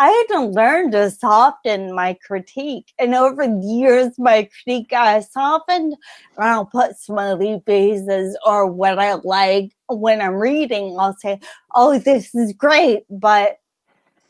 [0.00, 2.90] I had to learn to soften my critique.
[2.98, 5.94] And over the years, my critique got softened.
[6.38, 10.96] I'll put smiley faces or what I like when I'm reading.
[10.98, 11.38] I'll say,
[11.74, 13.02] oh, this is great.
[13.10, 13.58] But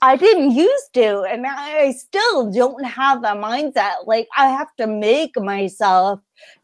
[0.02, 1.22] I didn't used to.
[1.22, 4.06] And I still don't have that mindset.
[4.06, 6.20] Like, I have to make myself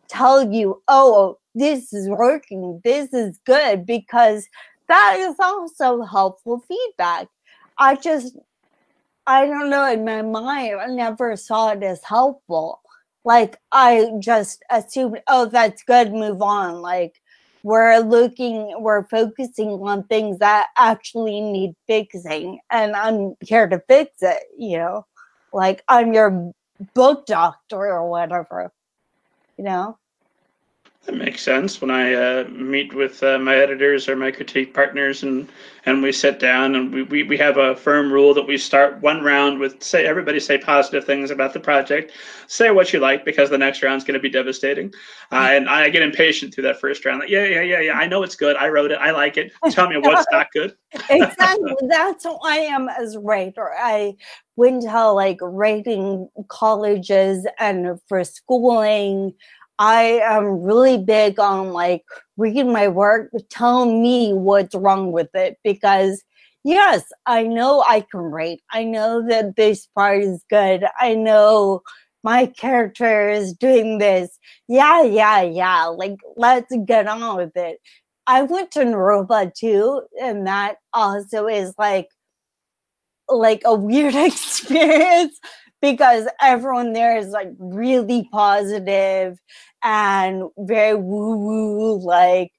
[0.08, 2.80] tell you, oh, this is working.
[2.84, 4.46] This is good because
[4.88, 7.28] that is also helpful feedback.
[7.78, 8.36] I just
[9.26, 12.80] I don't know, in my mind, I never saw it as helpful.
[13.24, 16.80] Like, I just assumed, oh, that's good, move on.
[16.80, 17.20] Like,
[17.66, 24.22] we're looking, we're focusing on things that actually need fixing, and I'm here to fix
[24.22, 25.04] it, you know?
[25.52, 26.52] Like, I'm your
[26.94, 28.72] book doctor or whatever,
[29.58, 29.98] you know?
[31.06, 31.80] That makes sense.
[31.80, 35.48] When I uh, meet with uh, my editors or my critique partners, and
[35.84, 39.00] and we sit down and we, we, we have a firm rule that we start
[39.00, 42.10] one round with say everybody say positive things about the project,
[42.48, 44.92] say what you like because the next round's going to be devastating,
[45.30, 47.20] uh, and I get impatient through that first round.
[47.20, 48.56] Like yeah yeah yeah yeah I know it's good.
[48.56, 48.98] I wrote it.
[49.00, 49.52] I like it.
[49.70, 50.74] Tell me what's not good.
[51.08, 51.72] exactly.
[51.88, 53.70] That's who I am as a writer.
[53.78, 54.16] I
[54.56, 59.34] went to like writing colleges and for schooling
[59.78, 62.04] I am really big on like
[62.36, 66.22] reading my work, tell me what's wrong with it because
[66.64, 68.60] yes, I know I can write.
[68.72, 70.84] I know that this part is good.
[70.98, 71.82] I know
[72.24, 74.38] my character is doing this.
[74.68, 75.84] Yeah, yeah, yeah.
[75.86, 77.78] Like let's get on with it.
[78.26, 82.08] I went to Naropa too, and that also is like
[83.28, 85.38] like a weird experience
[85.92, 89.38] because everyone there is like really positive
[89.82, 92.52] and very woo woo, like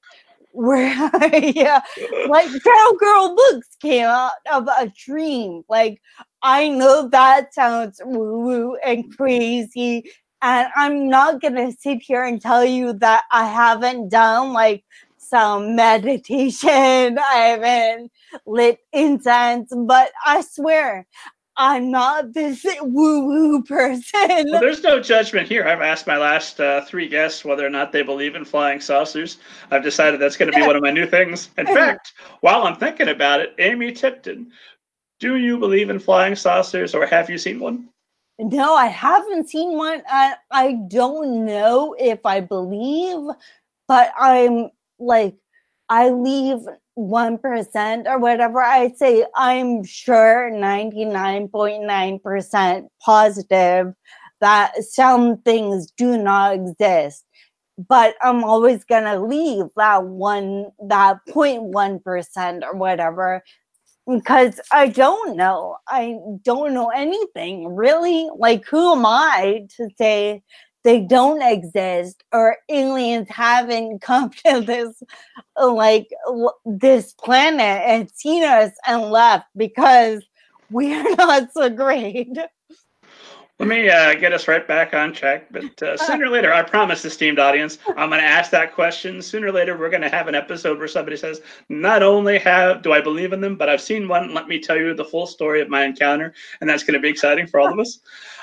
[0.52, 1.80] where yeah,
[2.24, 5.62] like Feral Girl books came out of a dream.
[5.68, 6.00] Like
[6.42, 10.04] I know that sounds woo woo and crazy,
[10.42, 14.84] and I'm not gonna sit here and tell you that I haven't done like
[15.18, 17.18] some meditation.
[17.18, 18.12] I haven't
[18.46, 21.06] lit incense, but I swear
[21.58, 24.46] I'm not this woo woo person.
[24.50, 25.66] Well, there's no judgment here.
[25.66, 29.38] I've asked my last uh, three guests whether or not they believe in flying saucers.
[29.72, 31.50] I've decided that's going to be one of my new things.
[31.58, 34.52] In fact, while I'm thinking about it, Amy Tipton,
[35.18, 37.88] do you believe in flying saucers or have you seen one?
[38.38, 40.02] No, I haven't seen one.
[40.08, 43.34] I, I don't know if I believe,
[43.88, 45.34] but I'm like,
[45.88, 46.60] I leave
[46.98, 53.94] 1% or whatever, I'd say I'm sure 99.9% positive
[54.40, 57.24] that some things do not exist.
[57.88, 63.44] But I'm always gonna leave that one, that 0.1% or whatever,
[64.08, 65.76] because I don't know.
[65.86, 68.28] I don't know anything really.
[68.36, 70.42] Like, who am I to say
[70.84, 75.02] they don't exist or aliens haven't come to this
[75.60, 76.08] like
[76.64, 80.24] this planet and seen us and left because
[80.70, 82.36] we're not so great
[83.58, 85.46] let me uh, get us right back on track.
[85.50, 89.20] But uh, sooner or later, I promise, esteemed audience, I'm going to ask that question.
[89.20, 92.82] Sooner or later, we're going to have an episode where somebody says, "Not only have
[92.82, 94.32] do I believe in them, but I've seen one.
[94.32, 97.08] Let me tell you the full story of my encounter," and that's going to be
[97.08, 97.98] exciting for all of us.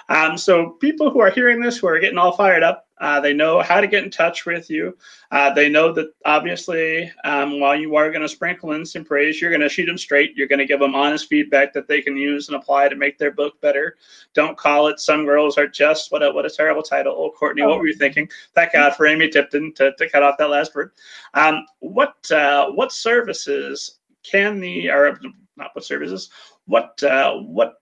[0.10, 3.34] Um, so people who are hearing this, who are getting all fired up, uh, they
[3.34, 4.98] know how to get in touch with you.
[5.30, 9.41] Uh, they know that obviously, um, while you are going to sprinkle in some praise,
[9.41, 10.36] you're going to shoot them straight.
[10.36, 13.18] You're going to give them honest feedback that they can use and apply to make
[13.18, 13.98] their book better.
[14.34, 17.13] Don't call it "Some Girls Are Just." What a what a terrible title.
[17.18, 17.70] Oh, Courtney, oh.
[17.70, 18.30] what were you thinking?
[18.54, 20.91] Thank God for Amy Tipton to, to cut off that last word.
[21.34, 25.20] Um, what uh, what services can the or
[25.58, 26.30] not what services?
[26.65, 27.82] What uh, what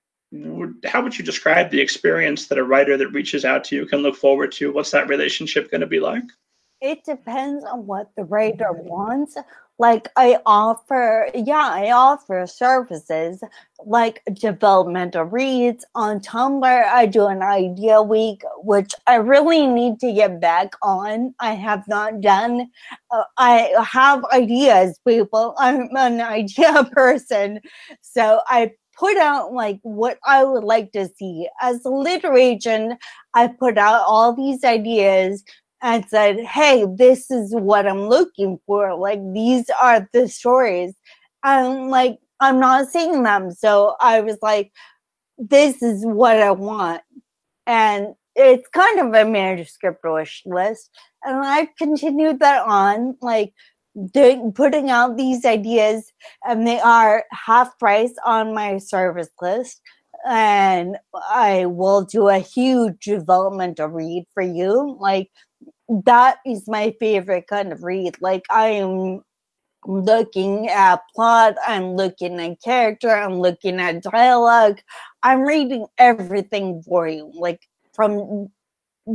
[0.85, 3.99] how would you describe the experience that a writer that reaches out to you can
[3.99, 4.71] look forward to?
[4.71, 6.23] What's that relationship going to be like?
[6.81, 9.37] It depends on what the writer wants.
[9.79, 13.43] Like I offer, yeah, I offer services
[13.85, 16.85] like developmental reads on Tumblr.
[16.85, 21.33] I do an idea week, which I really need to get back on.
[21.39, 22.69] I have not done.
[23.11, 25.55] Uh, I have ideas, people.
[25.57, 27.61] I'm an idea person,
[28.01, 31.47] so I put out like what I would like to see.
[31.61, 32.99] As a literary agent,
[33.33, 35.43] I put out all these ideas
[35.81, 38.95] and said, hey, this is what I'm looking for.
[38.95, 40.93] Like, these are the stories.
[41.43, 43.51] And like, I'm not seeing them.
[43.51, 44.71] So I was like,
[45.37, 47.01] this is what I want.
[47.67, 50.89] And it's kind of a manuscript wish list.
[51.23, 53.17] And I've continued that on.
[53.21, 53.53] Like,
[54.11, 56.11] doing putting out these ideas
[56.47, 59.81] and they are half price on my service list.
[60.25, 60.97] And
[61.29, 64.97] i will do a huge developmental read for you.
[64.99, 65.29] Like
[65.89, 69.21] that is my favorite kind of read like i am
[69.85, 74.79] looking at plot i'm looking at character i'm looking at dialogue.
[75.23, 77.31] I'm reading everything for you.
[77.33, 77.61] Like
[77.93, 78.49] from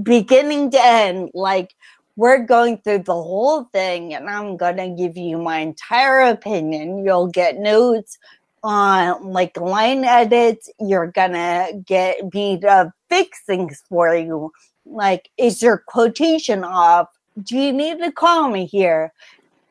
[0.03, 1.75] beginning to end like
[2.19, 7.05] we're going through the whole thing and I'm going to give you my entire opinion.
[7.05, 8.19] You'll get notes
[8.65, 10.69] on like line edits.
[10.81, 14.51] You're going to get me to fix things for you.
[14.85, 17.07] Like, is your quotation off?
[17.41, 19.13] Do you need to call me here?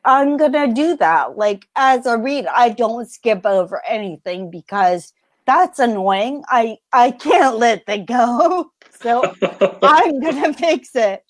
[0.06, 1.36] I'm going to do that.
[1.36, 5.12] Like, as a read, I don't skip over anything because
[5.44, 6.44] that's annoying.
[6.48, 8.72] I, I can't let that go.
[9.02, 9.34] So
[9.82, 11.22] I'm going to fix it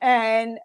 [0.00, 0.58] and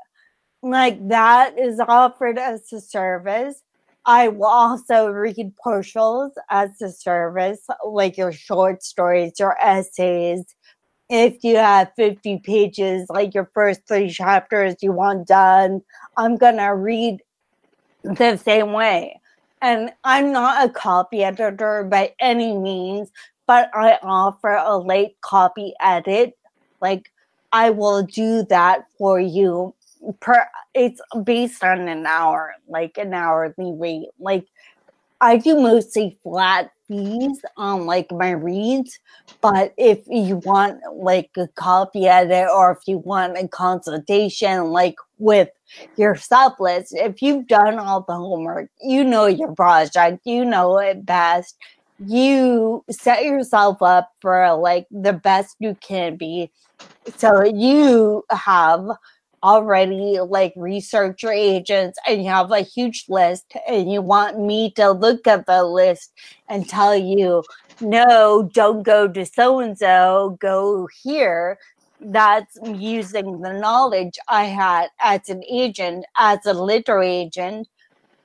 [0.62, 3.62] like that is offered as a service.
[4.06, 10.46] I will also read partials as a service, like your short stories, your essays.
[11.10, 15.82] If you have 50 pages, like your first three chapters you want done,
[16.16, 17.22] I'm gonna read
[18.04, 19.20] the same way.
[19.62, 23.12] And I'm not a copy editor by any means,
[23.48, 26.38] but I offer a late copy edit.
[26.82, 27.12] Like
[27.52, 29.74] I will do that for you
[30.20, 34.10] per it's based on an hour, like an hourly rate.
[34.20, 34.46] Like
[35.22, 39.00] I do mostly flat fees on like my reads,
[39.42, 44.96] but if you want like a copy edit or if you want a consultation like
[45.18, 45.50] with
[45.98, 51.06] your sublist, if you've done all the homework, you know your project, you know it
[51.06, 51.58] best,
[52.00, 56.52] you set yourself up for like the best you can be.
[57.18, 58.88] So you have
[59.44, 64.92] already like researcher agents and you have a huge list and you want me to
[64.92, 66.12] look at the list
[66.50, 67.44] and tell you
[67.80, 71.60] no don't go to so and so go here
[72.00, 77.68] that's using the knowledge i had as an agent as a literary agent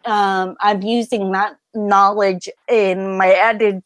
[0.06, 3.82] um, i'm using that knowledge in my editing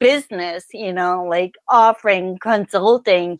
[0.00, 3.38] business you know like offering consulting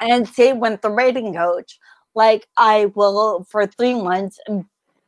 [0.00, 1.78] and same with the writing coach.
[2.14, 4.38] Like I will for three months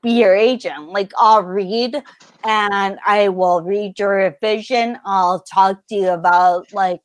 [0.02, 0.88] be your agent.
[0.88, 2.02] Like I'll read
[2.44, 4.98] and I will read your revision.
[5.04, 7.00] I'll talk to you about like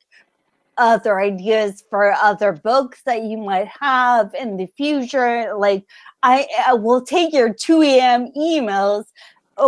[0.78, 5.54] other ideas for other books that you might have in the future.
[5.56, 5.84] Like
[6.22, 8.32] I, I will take your 2 a.m.
[8.36, 9.04] emails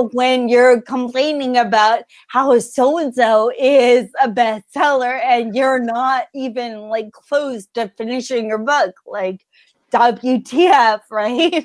[0.03, 6.81] when you're complaining about how so and so is a bestseller and you're not even
[6.89, 9.45] like close to finishing your book, like
[9.95, 11.65] WTF, right?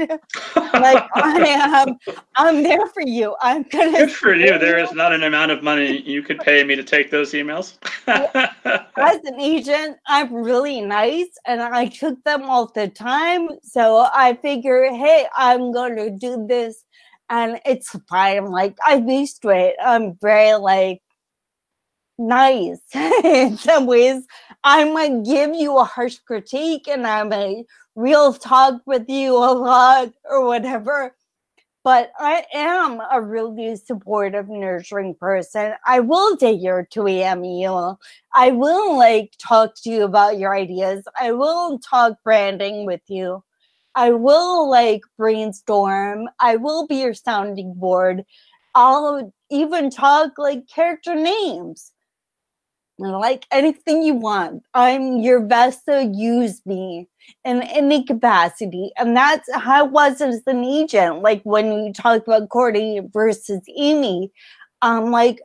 [0.56, 1.98] like I am,
[2.36, 3.36] I'm there for you.
[3.42, 3.92] I'm gonna.
[4.06, 4.58] Good for you.
[4.60, 7.78] There is not an amount of money you could pay me to take those emails.
[8.08, 13.50] As an agent, I'm really nice, and I took them all the time.
[13.64, 16.86] So I figure, hey, I'm going to do this
[17.30, 18.38] and it's fine.
[18.38, 19.76] I'm like, I'm used to it.
[19.84, 21.02] I'm very like
[22.18, 22.82] nice
[23.24, 24.26] in some ways.
[24.64, 27.66] I might give you a harsh critique and I might
[27.96, 31.16] real talk with you a lot or whatever.
[31.84, 35.74] But I am a really supportive, nurturing person.
[35.86, 37.46] I will take your 2 a.m.
[37.46, 38.00] email.
[38.34, 41.06] I will like talk to you about your ideas.
[41.20, 43.44] I will talk branding with you.
[44.00, 46.30] I will like brainstorm.
[46.40, 48.24] I will be your sounding board.
[48.74, 51.92] I'll even talk like character names.
[52.98, 54.64] Like anything you want.
[54.74, 57.10] I'm your vessel, use me
[57.44, 58.94] in any capacity.
[58.98, 61.22] And that's how I was as an agent.
[61.22, 64.32] Like when we talked about Courtney versus Amy,
[64.82, 65.42] um, like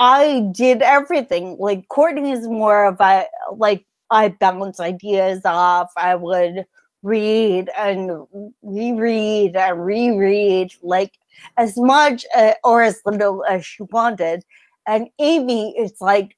[0.00, 1.56] I did everything.
[1.60, 5.92] Like Courtney is more of a like I bounce ideas off.
[5.96, 6.64] I would
[7.02, 8.26] read and
[8.62, 11.12] reread and reread like
[11.56, 14.44] as much uh, or as little as she wanted.
[14.86, 16.36] And Amy, it's like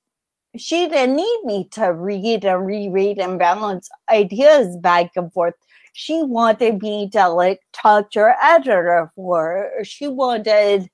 [0.56, 5.54] she didn't need me to read and reread and balance ideas back and forth.
[5.92, 9.84] She wanted me to like talk to her editor for her.
[9.84, 10.88] She wanted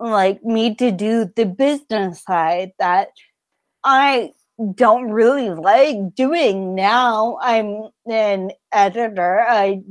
[0.00, 3.08] like me to do the business side that
[3.84, 4.32] I
[4.74, 7.38] don't really like doing now.
[7.40, 9.40] I'm an editor.
[9.48, 9.82] I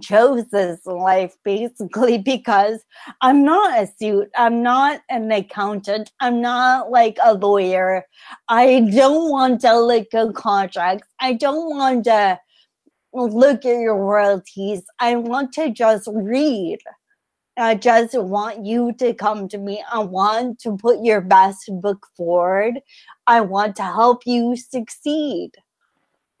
[0.00, 2.82] chose this life basically because
[3.20, 4.28] I'm not a suit.
[4.36, 6.12] I'm not an accountant.
[6.20, 8.04] I'm not like a lawyer.
[8.48, 11.08] I don't want to look at contracts.
[11.20, 12.38] I don't want to
[13.12, 14.82] look at your royalties.
[14.98, 16.78] I want to just read.
[17.58, 19.84] I just want you to come to me.
[19.92, 22.80] I want to put your best book forward.
[23.26, 25.52] I want to help you succeed.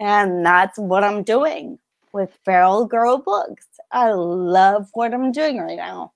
[0.00, 1.78] And that's what I'm doing
[2.12, 3.66] with Feral Girl Books.
[3.90, 6.12] I love what I'm doing right now.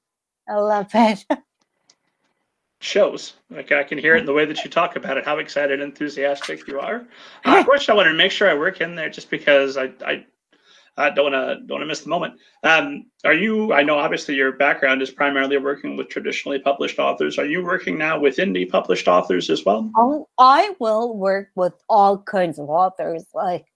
[0.48, 1.24] I love it.
[2.80, 3.34] Shows.
[3.50, 5.80] Like I can hear it in the way that you talk about it, how excited
[5.80, 7.06] and enthusiastic you are.
[7.44, 9.90] Uh, of course, I wanted to make sure I work in there just because I,
[10.04, 10.26] I
[10.96, 12.34] I don't want to don't want to miss the moment.
[12.62, 13.72] Um, are you?
[13.72, 17.38] I know obviously your background is primarily working with traditionally published authors.
[17.38, 19.90] Are you working now with indie published authors as well?
[19.96, 23.66] Oh, I will work with all kinds of authors, like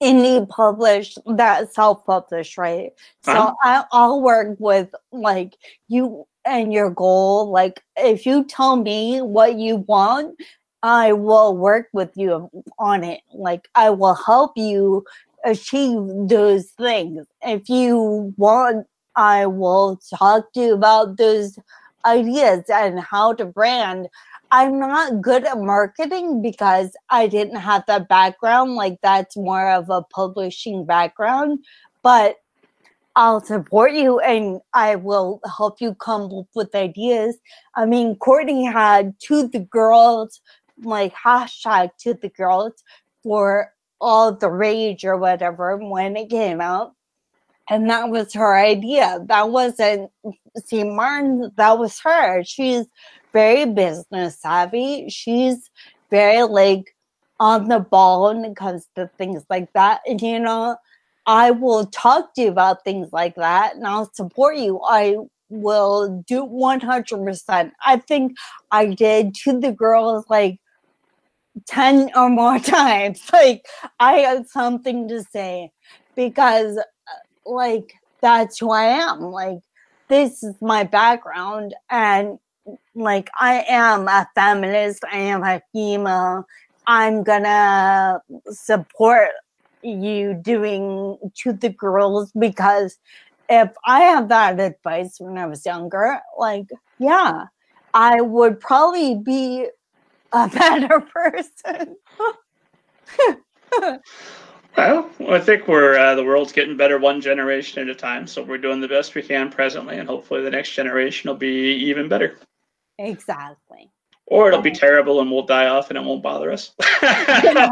[0.00, 2.90] indie published, that self published, right?
[3.22, 3.54] So uh-huh.
[3.62, 5.54] I, I'll work with like
[5.88, 7.50] you and your goal.
[7.50, 10.40] Like if you tell me what you want,
[10.82, 12.48] I will work with you
[12.78, 13.20] on it.
[13.34, 15.04] Like I will help you
[15.44, 17.26] achieve those things.
[17.42, 18.86] If you want,
[19.16, 21.58] I will talk to you about those
[22.04, 24.08] ideas and how to brand.
[24.50, 28.74] I'm not good at marketing because I didn't have that background.
[28.74, 31.60] Like, that's more of a publishing background.
[32.02, 32.36] But
[33.16, 37.36] I'll support you and I will help you come up with ideas.
[37.74, 40.40] I mean, Courtney had to the girls,
[40.82, 42.72] like hashtag to the girls
[43.22, 46.94] for all the rage or whatever when it came out.
[47.68, 49.20] And that was her idea.
[49.26, 50.10] That wasn't
[50.56, 50.92] St.
[50.92, 52.42] Martin, that was her.
[52.42, 52.86] She's
[53.32, 55.08] very business savvy.
[55.08, 55.70] She's
[56.10, 56.96] very like
[57.38, 60.00] on the ball when it comes to things like that.
[60.06, 60.76] And you know,
[61.26, 64.80] I will talk to you about things like that and I'll support you.
[64.82, 65.16] I
[65.48, 67.72] will do 100%.
[67.84, 68.36] I think
[68.70, 70.60] I did to the girls like
[71.66, 73.22] 10 or more times.
[73.32, 73.66] Like,
[73.98, 75.72] I had something to say
[76.16, 79.20] because, uh, like, that's who I am.
[79.20, 79.58] Like,
[80.08, 81.74] this is my background.
[81.90, 82.38] And,
[82.94, 86.44] like, I am a feminist, I am a female.
[86.86, 88.20] I'm gonna
[88.50, 89.28] support
[89.82, 92.98] you doing to the girls because
[93.48, 96.66] if I had that advice when I was younger, like,
[96.98, 97.46] yeah,
[97.94, 99.68] I would probably be
[100.32, 101.96] a better person.
[104.76, 108.42] well, I think we're uh, the world's getting better one generation at a time, so
[108.42, 112.08] we're doing the best we can presently, and hopefully the next generation will be even
[112.08, 112.38] better.
[112.98, 113.90] Exactly
[114.30, 116.72] or it'll be terrible and we'll die off and it won't bother us.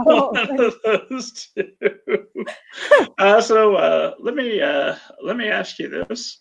[0.03, 1.71] One of those two.
[3.17, 6.41] Uh, so uh, let me uh, let me ask you this: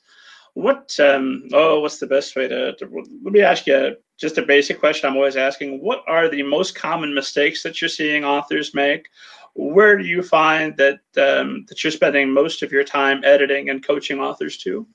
[0.55, 4.41] What um, oh, what's the best way to, to, Let me ask you just a
[4.41, 5.09] basic question.
[5.09, 9.07] I'm always asking: What are the most common mistakes that you're seeing authors make?
[9.53, 13.85] Where do you find that um, that you're spending most of your time editing and
[13.85, 14.87] coaching authors to?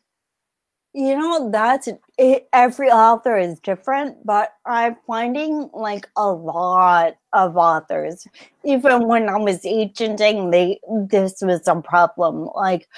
[0.95, 7.57] You know, that's it, every author is different, but I'm finding like a lot of
[7.57, 8.27] authors,
[8.65, 12.51] even when I was agenting, they this was a problem.
[12.55, 12.89] Like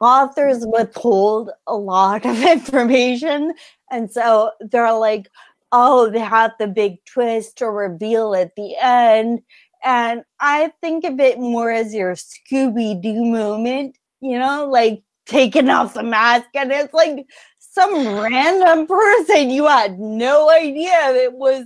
[0.00, 3.54] authors withhold a lot of information,
[3.90, 5.28] and so they're like,
[5.72, 9.40] oh, they have the big twist or reveal at the end.
[9.84, 15.68] And I think of it more as your Scooby Doo moment, you know, like taking
[15.70, 17.26] off the mask and it's like
[17.58, 21.64] some random person you had no idea it was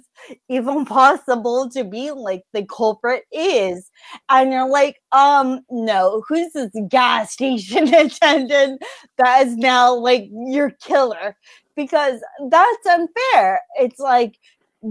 [0.48, 3.90] even possible to be like the culprit is
[4.28, 8.80] and you're like um no who's this gas station attendant
[9.18, 11.34] that is now like your killer
[11.76, 12.20] because
[12.50, 14.38] that's unfair it's like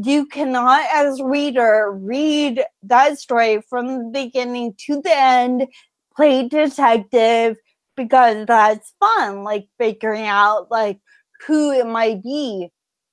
[0.04, 5.68] you cannot as reader read that story from the beginning to the end
[6.16, 7.58] play detective
[7.96, 11.00] because that's fun, like figuring out like
[11.46, 12.70] who it might be.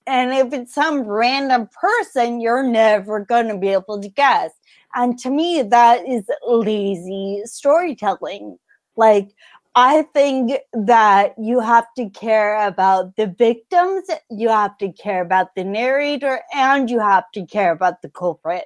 [0.07, 4.51] And if it's some random person, you're never going to be able to guess.
[4.95, 8.59] And to me, that is lazy storytelling.
[8.97, 9.31] Like,
[9.75, 15.55] I think that you have to care about the victims, you have to care about
[15.55, 18.65] the narrator, and you have to care about the culprit.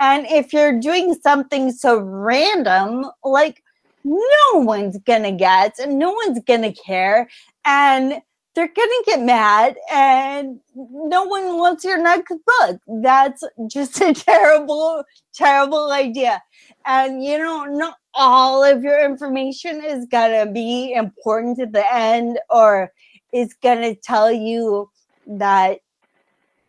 [0.00, 3.62] And if you're doing something so random, like
[4.04, 7.28] no one's gonna get and no one's gonna care
[7.64, 8.14] and
[8.54, 15.04] they're gonna get mad and no one wants your next book that's just a terrible
[15.34, 16.40] terrible idea
[16.86, 22.38] and you know not all of your information is gonna be important to the end
[22.50, 22.92] or
[23.32, 24.88] is gonna tell you
[25.26, 25.78] that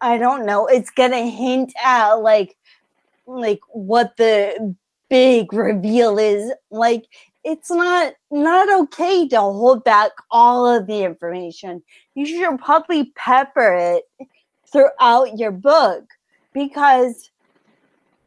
[0.01, 2.55] i don't know it's gonna hint at like
[3.27, 4.75] like what the
[5.09, 6.51] big reveal is.
[6.71, 7.05] Like
[7.43, 11.83] it's not not okay to hold back all of the information.
[12.15, 14.03] You should probably pepper it
[14.71, 16.05] throughout your book
[16.53, 17.29] because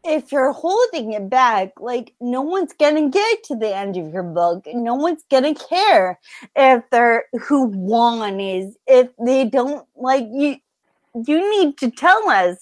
[0.05, 4.23] if you're holding it back like no one's gonna get to the end of your
[4.23, 6.19] book no one's gonna care
[6.57, 10.57] if they're who won is if they don't like you
[11.27, 12.57] you need to tell us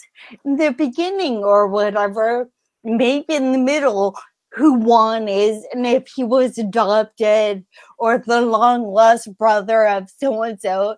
[0.45, 2.49] in the beginning or whatever
[2.85, 4.17] maybe in the middle
[4.53, 7.65] who won is and if he was adopted
[7.99, 10.97] or the long lost brother of so and so.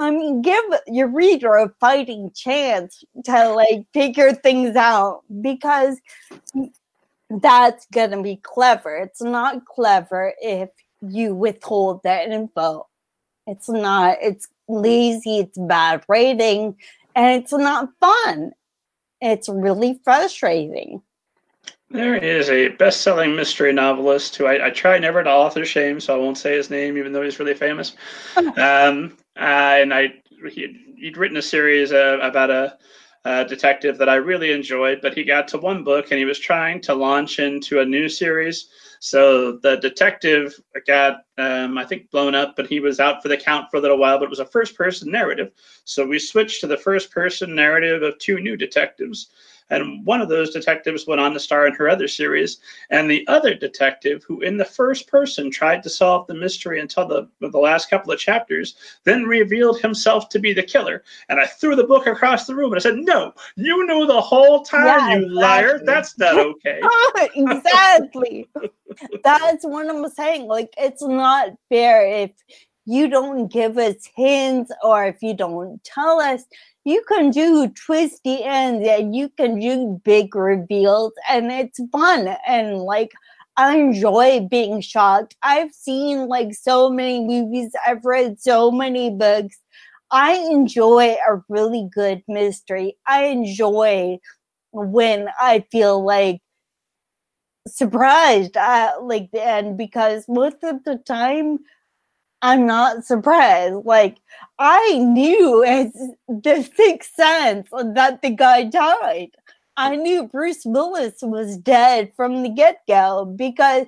[0.00, 6.00] I mean, give your reader a fighting chance to like figure things out because
[7.28, 8.96] that's gonna be clever.
[8.96, 10.70] It's not clever if
[11.02, 12.86] you withhold that info.
[13.46, 16.76] It's not, it's lazy, it's bad writing,
[17.14, 18.52] and it's not fun.
[19.20, 21.02] It's really frustrating.
[21.90, 26.14] There is a best-selling mystery novelist who I, I, try never to author shame, so
[26.14, 27.96] I won't say his name, even though he's really famous.
[28.56, 30.12] um, and I
[30.50, 32.78] he, would written a series uh, about a,
[33.24, 36.38] a, detective that I really enjoyed, but he got to one book and he was
[36.38, 38.68] trying to launch into a new series.
[39.00, 43.36] So the detective got, um, I think, blown up, but he was out for the
[43.36, 44.18] count for a little while.
[44.18, 45.52] But it was a first-person narrative,
[45.84, 49.30] so we switched to the first-person narrative of two new detectives.
[49.70, 52.58] And one of those detectives went on to star in her other series.
[52.90, 57.06] And the other detective, who in the first person tried to solve the mystery until
[57.06, 61.04] the, the last couple of chapters, then revealed himself to be the killer.
[61.28, 64.20] And I threw the book across the room and I said, No, you knew the
[64.20, 65.34] whole time, yeah, you exactly.
[65.34, 65.80] liar.
[65.84, 66.80] That's not okay.
[67.34, 68.48] exactly.
[69.22, 70.46] That's what I'm saying.
[70.46, 72.32] Like, it's not fair if
[72.86, 76.44] you don't give us hints or if you don't tell us
[76.84, 82.78] you can do twisty ends and you can do big reveals and it's fun and
[82.78, 83.12] like
[83.56, 85.36] I enjoy being shocked.
[85.42, 89.58] I've seen like so many movies, I've read so many books.
[90.10, 92.96] I enjoy a really good mystery.
[93.06, 94.18] I enjoy
[94.72, 96.40] when I feel like
[97.68, 101.58] surprised at like the end because most of the time
[102.42, 103.84] I'm not surprised.
[103.84, 104.18] Like
[104.62, 105.90] I knew as
[106.28, 109.30] the sixth sense that the guy died.
[109.78, 113.86] I knew Bruce Willis was dead from the get go because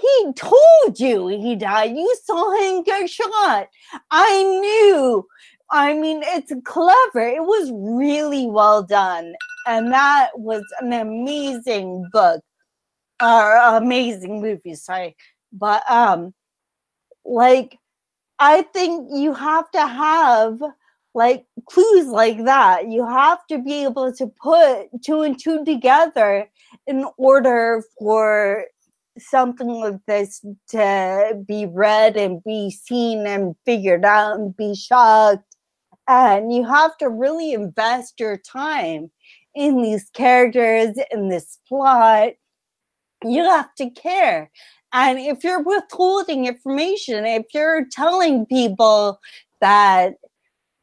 [0.00, 1.96] he told you he died.
[1.96, 3.68] You saw him get shot.
[4.12, 5.26] I knew.
[5.72, 7.26] I mean, it's clever.
[7.26, 9.34] It was really well done.
[9.66, 12.42] And that was an amazing book
[13.20, 15.16] or amazing movie, sorry.
[15.52, 16.32] But um
[17.24, 17.78] like
[18.44, 20.60] I think you have to have
[21.14, 22.88] like clues like that.
[22.88, 26.50] You have to be able to put two and two together
[26.88, 28.64] in order for
[29.16, 35.54] something like this to be read and be seen and figured out and be shocked.
[36.08, 39.12] And you have to really invest your time
[39.54, 42.32] in these characters, in this plot.
[43.22, 44.50] You have to care.
[44.92, 49.20] And if you're withholding information, if you're telling people
[49.60, 50.14] that,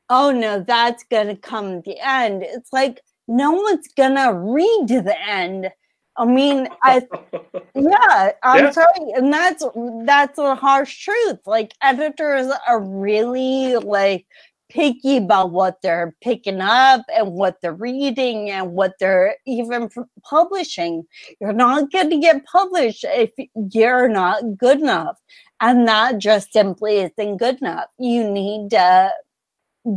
[0.09, 4.33] oh no, that's going to come at the end, it's like no one's going to
[4.33, 5.69] read to the end.
[6.17, 7.07] I mean, I
[7.75, 8.71] yeah, I'm yeah.
[8.71, 9.63] sorry, and that's
[10.03, 11.39] that's a harsh truth.
[11.45, 14.25] Like editors are really like
[14.69, 19.89] picky about what they're picking up and what they're reading and what they're even
[20.23, 21.03] publishing.
[21.41, 23.31] You're not going to get published if
[23.73, 25.19] you're not good enough.
[25.59, 27.87] And that just simply isn't good enough.
[27.97, 29.11] You need to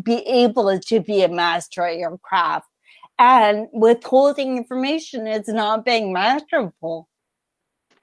[0.02, 2.66] be able to be a master at your craft.
[3.18, 7.08] And withholding information is not being masterful.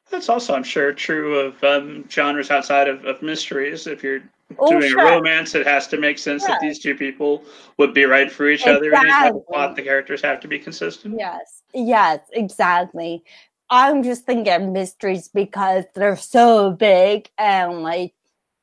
[0.09, 3.85] That's also, I'm sure, true of um, genres outside of, of mysteries.
[3.85, 4.21] If you're
[4.57, 5.07] oh, doing sure.
[5.07, 6.49] a romance, it has to make sense yeah.
[6.49, 7.43] that these two people
[7.77, 8.89] would be right for each exactly.
[8.89, 8.95] other.
[8.95, 11.15] And have plot, the characters have to be consistent.
[11.17, 13.23] Yes, yes, exactly.
[13.69, 18.13] I'm just thinking mysteries because they're so big and like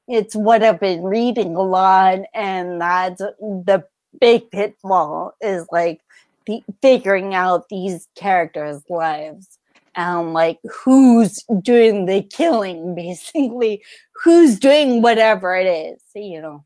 [0.08, 3.84] it's what I've been reading a lot, and that's the
[4.20, 6.00] big pitfall is like
[6.46, 9.58] the, figuring out these characters' lives
[9.96, 13.82] and like who's doing the killing basically.
[14.22, 16.64] Who's doing whatever it is you know?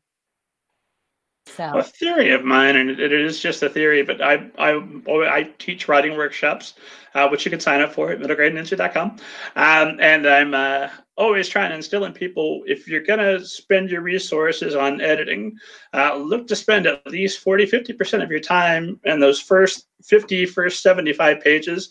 [1.47, 1.77] So.
[1.77, 4.79] A theory of mine and it is just a theory but i i,
[5.09, 6.75] I teach writing workshops
[7.13, 9.17] uh, which you can sign up for at middlegradeninja.com
[9.57, 13.89] um, and i'm uh, always trying to instill in people if you're going to spend
[13.89, 15.57] your resources on editing
[15.93, 20.45] uh, look to spend at least 40 50% of your time in those first 50
[20.45, 21.89] first 75 pages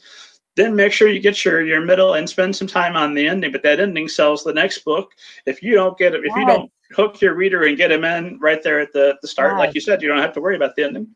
[0.56, 3.52] then make sure you get your your middle and spend some time on the ending
[3.52, 5.12] but that ending sells the next book.
[5.46, 8.38] If you don't get it if you don't hook your reader and get him in
[8.40, 10.76] right there at the, the start like you said you don't have to worry about
[10.76, 11.08] the ending.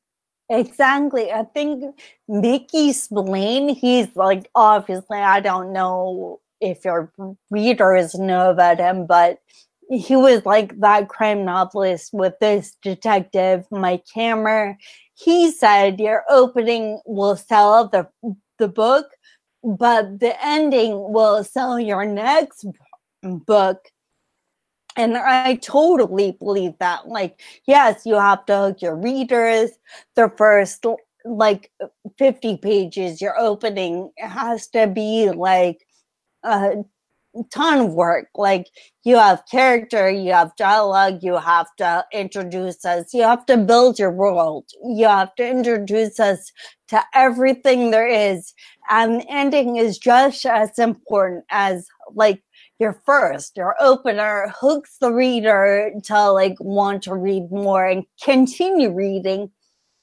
[0.51, 1.33] Exactly.
[1.33, 7.13] I think mickey spillane he's like obviously i don't know if your
[7.51, 9.41] readers know about him but
[9.91, 14.79] he was like that crime novelist with this detective mike hammer.
[15.15, 18.09] He said your opening will sell the
[18.59, 19.07] the book
[19.65, 22.67] but the ending will sell your next
[23.23, 23.79] book
[24.97, 27.09] and I totally believe that.
[27.09, 29.71] Like, yes, you have to hook your readers.
[30.15, 30.85] The first
[31.25, 31.73] like
[32.19, 35.79] 50 pages, your opening has to be like
[36.45, 36.85] a
[37.51, 38.29] ton of work.
[38.37, 38.69] Like
[39.05, 43.99] you have character, you have dialogue, you have to introduce us, you have to build
[43.99, 46.53] your world, you have to introduce us
[46.89, 48.53] to everything there is.
[48.91, 52.43] And ending is just as important as like
[52.79, 58.93] your first, your opener hooks the reader to like want to read more and continue
[58.93, 59.51] reading.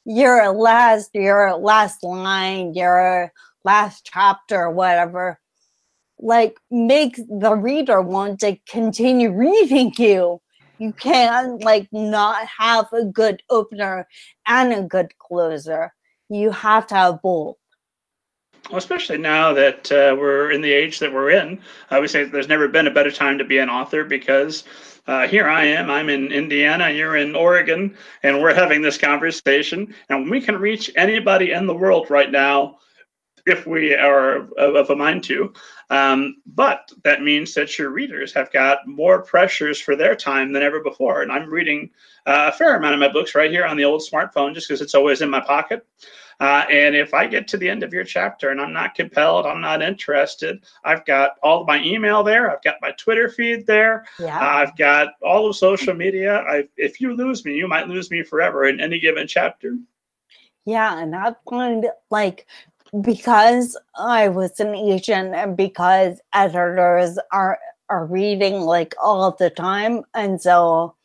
[0.06, 3.32] Your last, your last line, your
[3.64, 5.40] last chapter, whatever
[6.22, 10.40] like makes the reader want to continue reading you.
[10.78, 14.08] You can't like not have a good opener
[14.48, 15.94] and a good closer.
[16.30, 17.58] You have to have both.
[18.70, 21.60] Well, especially now that uh, we're in the age that we're in,
[21.90, 24.64] I would say there's never been a better time to be an author because
[25.08, 25.90] uh, here I am.
[25.90, 26.90] I'm in Indiana.
[26.90, 29.94] You're in Oregon, and we're having this conversation.
[30.10, 32.78] And we can reach anybody in the world right now
[33.46, 35.52] if we are of a mind to.
[35.90, 40.64] Um, but that means that your readers have got more pressures for their time than
[40.64, 41.24] ever before.
[41.24, 41.90] And I'm reading
[42.26, 44.82] uh, a fair amount of my books right here on the old smartphone just because
[44.82, 45.86] it's always in my pocket.
[46.42, 49.46] Uh, and if I get to the end of your chapter and I'm not compelled,
[49.46, 52.50] I'm not interested, I've got all my email there.
[52.50, 54.06] I've got my Twitter feed there.
[54.20, 54.40] Yeah.
[54.40, 56.40] Uh, I've got all of social media.
[56.40, 59.78] I, if you lose me, you might lose me forever in any given chapter.
[60.66, 62.48] Yeah, and I find like
[63.02, 70.04] because I was an agent and because editors are are reading like all the time
[70.14, 70.96] and so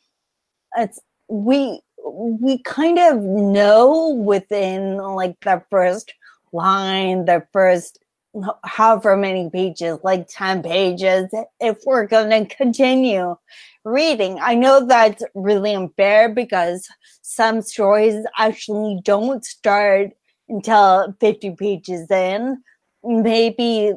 [0.77, 1.81] it's we
[2.13, 6.13] we kind of know within like the first
[6.53, 7.99] line the first
[8.63, 13.35] however many pages like 10 pages if we're going to continue
[13.83, 16.87] reading i know that's really unfair because
[17.21, 20.11] some stories actually don't start
[20.49, 22.61] until 50 pages in.
[23.03, 23.93] Maybe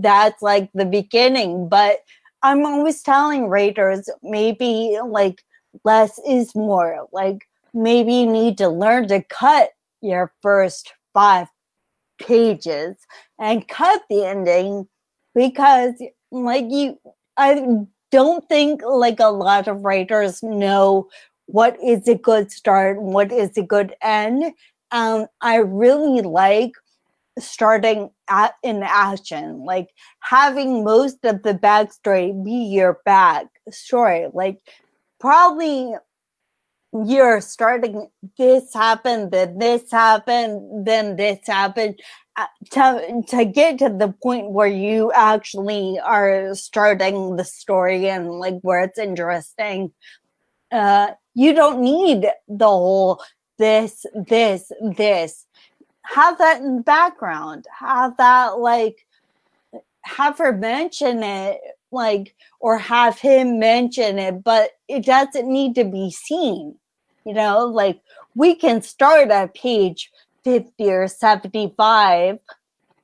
[0.00, 1.98] that's like the beginning, but
[2.42, 5.42] I'm always telling readers maybe like
[5.84, 7.08] less is more.
[7.12, 11.48] Like maybe you need to learn to cut your first five
[12.18, 12.96] pages
[13.38, 14.88] and cut the ending
[15.34, 15.94] because
[16.30, 16.98] like you
[17.36, 17.64] I
[18.10, 21.08] don't think like a lot of writers know
[21.46, 24.52] what is a good start what is a good end
[24.90, 26.72] um, I really like
[27.38, 29.88] starting at in action, like
[30.20, 34.26] having most of the backstory be your back story.
[34.32, 34.60] Like
[35.20, 35.94] probably
[37.04, 38.08] you're starting
[38.38, 42.00] this happened, then this happened, then this happened.
[42.36, 48.30] Uh, to, to get to the point where you actually are starting the story and
[48.30, 49.92] like where it's interesting
[50.70, 53.20] uh you don't need the whole
[53.58, 55.46] this, this, this.
[56.02, 57.66] Have that in the background.
[57.78, 59.04] Have that like
[60.02, 61.60] have her mention it
[61.90, 66.76] like or have him mention it, but it doesn't need to be seen.
[67.24, 68.00] You know, like
[68.34, 70.10] we can start at page
[70.44, 72.38] 50 or 75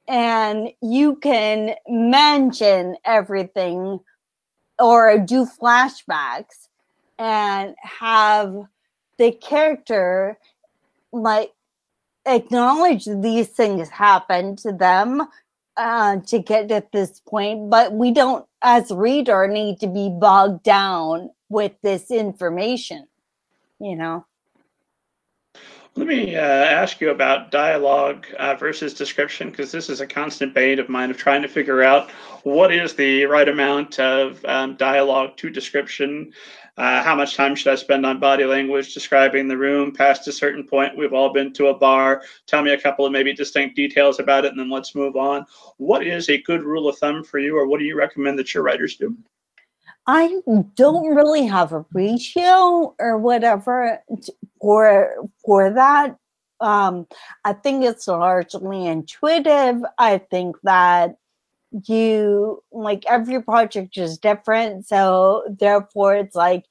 [0.08, 4.00] and you can mention everything
[4.78, 6.68] or do flashbacks
[7.18, 8.54] and have
[9.18, 10.38] the character
[11.12, 11.52] like
[12.26, 15.22] acknowledge these things happen to them
[15.76, 20.62] uh, to get at this point, but we don't, as reader, need to be bogged
[20.62, 23.06] down with this information.
[23.80, 24.26] You know.
[25.96, 30.52] Let me uh, ask you about dialogue uh, versus description, because this is a constant
[30.52, 32.10] bait of mine of trying to figure out
[32.42, 36.32] what is the right amount of um, dialogue to description.
[36.76, 40.32] Uh, how much time should I spend on body language describing the room past a
[40.32, 40.96] certain point?
[40.96, 42.22] We've all been to a bar.
[42.46, 45.46] Tell me a couple of maybe distinct details about it, and then let's move on.
[45.76, 48.54] What is a good rule of thumb for you, or what do you recommend that
[48.54, 49.16] your writers do?
[50.06, 50.40] I
[50.74, 54.02] don't really have a ratio or whatever
[54.60, 56.16] for for that.
[56.60, 57.06] Um,
[57.44, 59.82] I think it's largely intuitive.
[59.98, 61.16] I think that
[61.86, 66.64] you like every project is different, so therefore it's like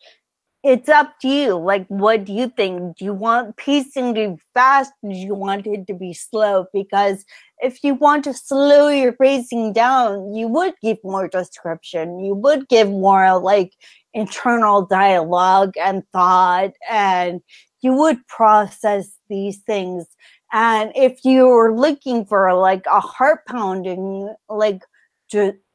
[0.64, 1.58] it's up to you.
[1.58, 2.98] Like, what do you think?
[2.98, 4.94] Do you want pacing to be fast?
[5.04, 6.68] Do you want it to be slow?
[6.74, 7.26] Because
[7.60, 12.24] if you want to slow your pacing down, you would give more description.
[12.24, 13.74] You would give more like
[14.14, 17.42] internal dialogue and thought, and
[17.82, 20.06] you would process these things.
[20.54, 24.84] And if you're looking for like a heart pounding, like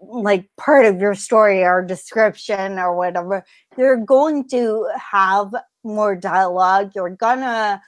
[0.01, 3.45] like part of your story or description or whatever,
[3.77, 5.53] you're going to have
[5.85, 6.93] more dialogue.
[6.95, 7.81] You're gonna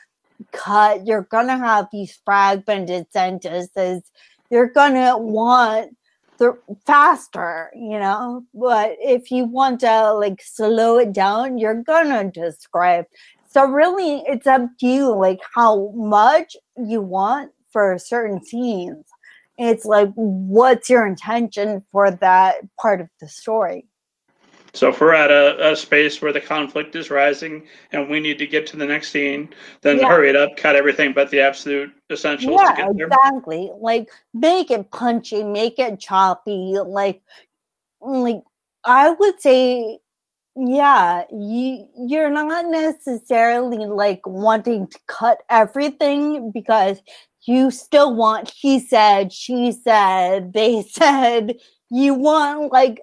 [0.52, 4.10] cut, you're gonna have these fragmented sentences.
[4.50, 5.96] You're gonna want
[6.38, 8.42] the faster, you know.
[8.54, 13.04] But if you want to like slow it down, you're gonna describe.
[13.46, 19.04] So really, it's up to you, like how much you want for certain scenes.
[19.60, 23.86] It's like, what's your intention for that part of the story?
[24.72, 28.38] So if we're at a, a, space where the conflict is rising and we need
[28.38, 29.50] to get to the next scene,
[29.82, 30.08] then yeah.
[30.08, 32.58] hurry it up, cut everything but the absolute essentials.
[32.58, 33.70] Yeah, exactly.
[33.78, 36.76] Like make it punchy, make it choppy.
[36.82, 37.20] Like,
[38.00, 38.42] like
[38.84, 39.98] I would say,
[40.56, 47.02] yeah, you you're not necessarily like wanting to cut everything because
[47.46, 51.56] you still want he said, she said, they said.
[51.90, 53.00] You want like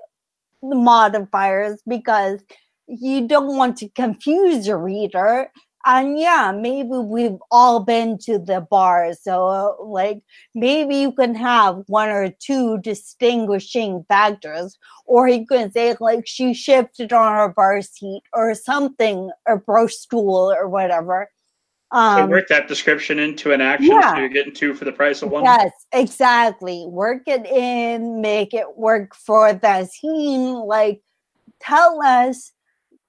[0.61, 2.41] the modifiers because
[2.87, 5.51] you don't want to confuse your reader.
[5.85, 9.13] And yeah, maybe we've all been to the bar.
[9.13, 10.21] So, like,
[10.53, 16.53] maybe you can have one or two distinguishing factors, or you can say, like, she
[16.53, 21.29] shifted on her bar seat or something, or broke stool or whatever.
[21.91, 24.13] Um, so work that description into an action yeah.
[24.13, 25.45] so you're getting two for the price of one.
[25.45, 26.85] Yes, exactly.
[26.85, 30.53] Work it in, make it work for the scene.
[30.53, 31.01] Like,
[31.61, 32.51] tell us,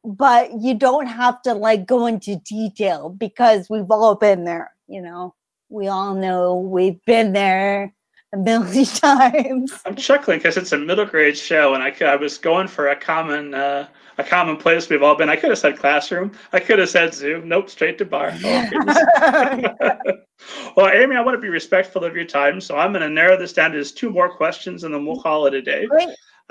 [0.04, 4.72] but you don't have to like go into detail because we've all been there.
[4.86, 5.34] You know,
[5.68, 7.92] we all know we've been there
[8.32, 9.72] a million times.
[9.86, 12.96] I'm chuckling because it's a middle grade show, and I, I was going for a
[12.96, 13.88] common uh,
[14.18, 15.28] a common place we've all been.
[15.28, 16.32] I could have said classroom.
[16.52, 17.48] I could have said Zoom.
[17.48, 18.32] Nope, straight to bar.
[18.44, 19.68] Oh,
[20.76, 23.36] well, Amy, I want to be respectful of your time, so I'm going to narrow
[23.36, 25.86] this down to just two more questions, and then we'll call it a day.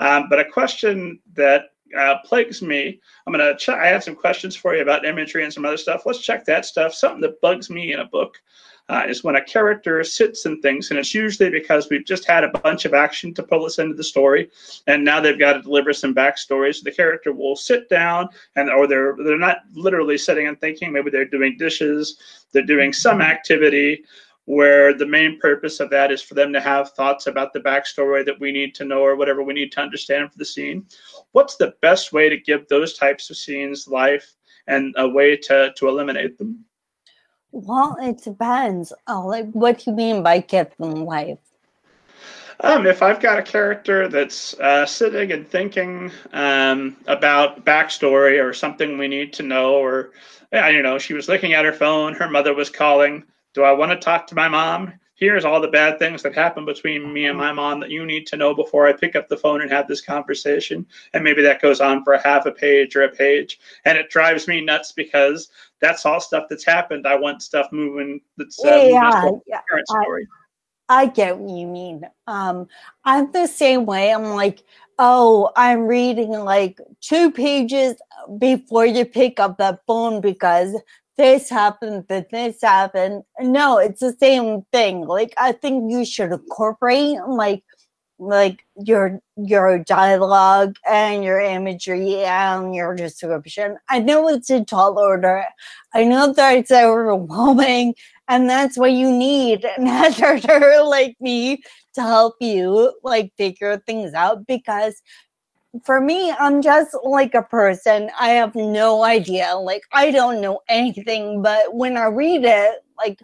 [0.00, 1.66] Um, but a question that
[1.96, 3.00] uh, plagues me.
[3.26, 3.78] I'm gonna check.
[3.78, 6.02] I have some questions for you about imagery and some other stuff.
[6.04, 6.94] Let's check that stuff.
[6.94, 8.36] Something that bugs me in a book
[8.88, 12.44] uh, is when a character sits and thinks, and it's usually because we've just had
[12.44, 14.50] a bunch of action to pull us into the story,
[14.86, 16.74] and now they've got to deliver some backstory.
[16.74, 20.92] So the character will sit down, and or they're they're not literally sitting and thinking.
[20.92, 22.18] Maybe they're doing dishes,
[22.52, 24.04] they're doing some activity
[24.48, 28.24] where the main purpose of that is for them to have thoughts about the backstory
[28.24, 30.86] that we need to know or whatever we need to understand for the scene.
[31.32, 34.36] What's the best way to give those types of scenes life
[34.66, 36.64] and a way to to eliminate them?
[37.52, 38.92] Well, it depends.
[39.06, 41.38] Oh, like, what do you mean by give them life?
[42.60, 48.52] Um, if I've got a character that's uh, sitting and thinking um, about backstory or
[48.52, 50.10] something we need to know, or
[50.52, 53.24] I don't know, she was looking at her phone, her mother was calling.
[53.54, 54.94] Do I want to talk to my mom?
[55.18, 58.26] here's all the bad things that happen between me and my mom that you need
[58.28, 60.86] to know before I pick up the phone and have this conversation.
[61.12, 63.58] And maybe that goes on for a half a page or a page.
[63.84, 67.06] And it drives me nuts because that's all stuff that's happened.
[67.06, 69.60] I want stuff moving that's uh, yeah, yeah.
[69.70, 70.26] current story.
[70.88, 72.02] I, I get what you mean.
[72.26, 72.66] Um,
[73.04, 74.12] I'm the same way.
[74.12, 74.62] I'm like,
[74.98, 77.96] oh, I'm reading like two pages
[78.38, 80.74] before you pick up that phone because
[81.16, 83.24] this happened, that this happened.
[83.40, 85.02] No, it's the same thing.
[85.02, 87.64] Like I think you should incorporate like
[88.18, 93.78] like your your dialogue and your imagery and your description.
[93.88, 95.44] I know it's a tall order.
[95.94, 97.94] I know that it's overwhelming,
[98.28, 101.62] and that's what you need an editor like me
[101.94, 105.00] to help you like figure things out because
[105.84, 108.10] for me, I'm just like a person.
[108.18, 109.54] I have no idea.
[109.54, 113.20] Like, I don't know anything, but when I read it, like,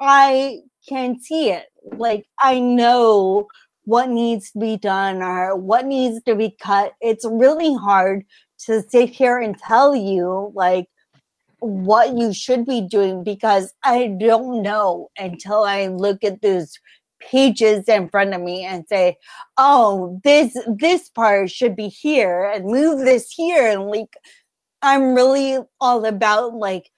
[0.00, 1.66] I can see it.
[1.96, 3.48] Like, I know
[3.90, 6.92] what needs to be done or what needs to be cut.
[7.00, 8.24] It's really hard
[8.66, 10.86] to sit here and tell you, like,
[11.58, 16.78] what you should be doing because I don't know until I look at those
[17.20, 19.16] pages in front of me and say,
[19.58, 24.16] "Oh, this this part should be here and move this here." And like,
[24.82, 26.90] I'm really all about like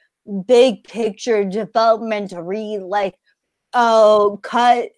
[0.47, 2.83] big picture development to read.
[2.83, 3.17] Like,
[3.75, 4.91] oh, cut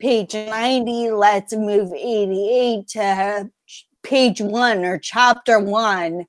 [0.00, 3.50] page 90, let's move 88 to
[4.02, 6.26] page one or chapter one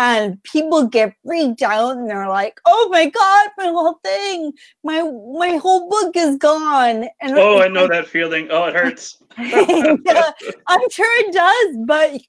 [0.00, 4.52] and people get freaked out and they're like, "Oh my god, my whole thing,
[4.82, 8.48] my my whole book is gone." And oh, I know that feeling.
[8.50, 9.22] Oh, it hurts.
[9.36, 12.20] I'm sure it does, but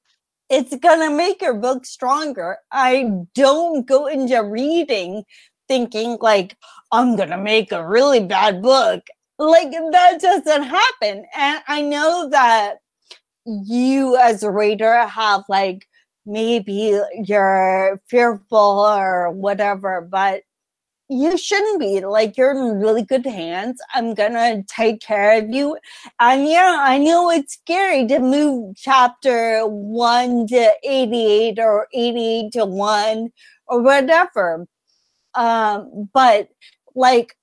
[0.49, 2.57] it's gonna make your book stronger.
[2.73, 5.23] I don't go into reading
[5.69, 6.57] thinking like
[6.91, 9.01] I'm gonna make a really bad book.
[9.41, 12.77] Like that doesn't happen, and I know that
[13.45, 15.87] you as a reader have like
[16.27, 20.43] maybe you're fearful or whatever, but
[21.09, 22.01] you shouldn't be.
[22.01, 23.81] Like you're in really good hands.
[23.93, 25.77] I'm gonna take care of you.
[26.19, 32.65] And yeah, I know it's scary to move chapter one to 88 or 88 to
[32.65, 33.29] one
[33.67, 34.67] or whatever.
[35.35, 36.49] Um, but
[36.95, 37.35] like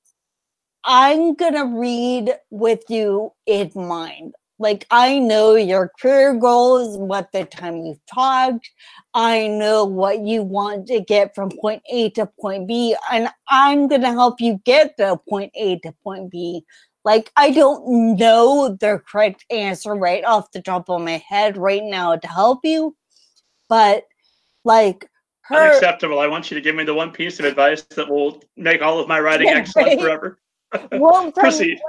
[0.84, 4.34] I'm gonna read with you in mind.
[4.58, 8.68] Like I know your career goals, what the time you've talked.
[9.14, 13.88] I know what you want to get from point A to point B, and I'm
[13.88, 16.64] gonna help you get to point A to point B.
[17.04, 21.84] Like I don't know the correct answer right off the top of my head right
[21.84, 22.96] now to help you,
[23.68, 24.04] but
[24.64, 25.08] like
[25.42, 26.18] her, unacceptable.
[26.18, 28.98] I want you to give me the one piece of advice that will make all
[28.98, 30.38] of my writing excellent forever
[30.92, 31.80] well, proceed.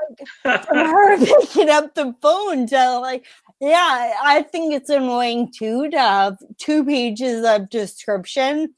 [0.45, 3.25] Like, from her picking up the phone to like,
[3.59, 8.73] yeah, I think it's annoying too to have two pages of description.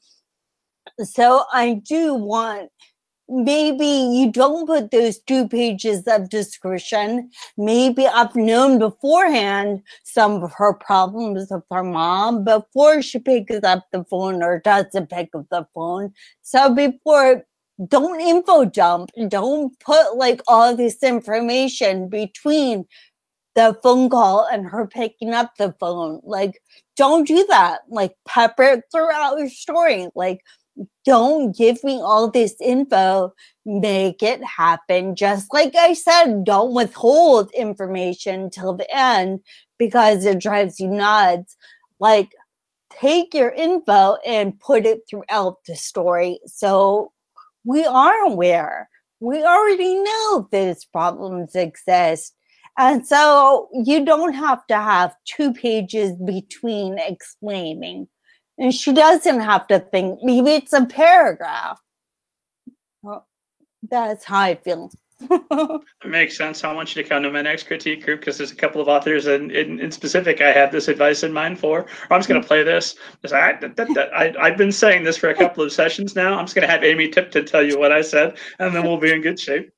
[1.04, 2.70] So I do want
[3.28, 7.30] maybe you don't put those two pages of description.
[7.56, 13.86] Maybe I've known beforehand some of her problems with her mom before she picks up
[13.90, 16.12] the phone or doesn't pick up the phone.
[16.42, 17.44] So before
[17.88, 19.10] don't info dump.
[19.28, 22.86] Don't put like all this information between
[23.54, 26.20] the phone call and her picking up the phone.
[26.24, 26.60] Like,
[26.96, 27.80] don't do that.
[27.88, 30.08] Like, pepper it throughout your story.
[30.14, 30.40] Like,
[31.04, 33.34] don't give me all this info.
[33.66, 35.14] Make it happen.
[35.16, 39.40] Just like I said, don't withhold information till the end
[39.78, 41.56] because it drives you nuts.
[42.00, 42.32] Like,
[42.90, 46.40] take your info and put it throughout the story.
[46.46, 47.12] So
[47.64, 48.88] we are aware.
[49.20, 52.34] We already know these problems exist.
[52.78, 58.08] And so you don't have to have two pages between explaining.
[58.58, 61.80] And she doesn't have to think, maybe it's a paragraph.
[63.02, 63.26] Well,
[63.88, 64.90] that's how I feel
[66.04, 66.64] it makes sense.
[66.64, 68.88] I want you to come to my next critique group because there's a couple of
[68.88, 71.86] authors in, in, in, specific I have this advice in mind for.
[72.10, 72.96] I'm just going to play this.
[73.24, 76.38] I, that, I, I've been saying this for a couple of sessions now.
[76.38, 78.98] I'm just going to have Amy Tipton tell you what I said, and then we'll
[78.98, 79.70] be in good shape.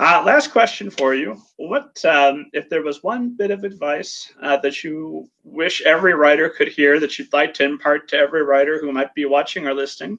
[0.00, 1.40] Uh, last question for you.
[1.56, 6.48] What, um, if there was one bit of advice uh, that you wish every writer
[6.48, 9.74] could hear that you'd like to impart to every writer who might be watching or
[9.74, 10.18] listening,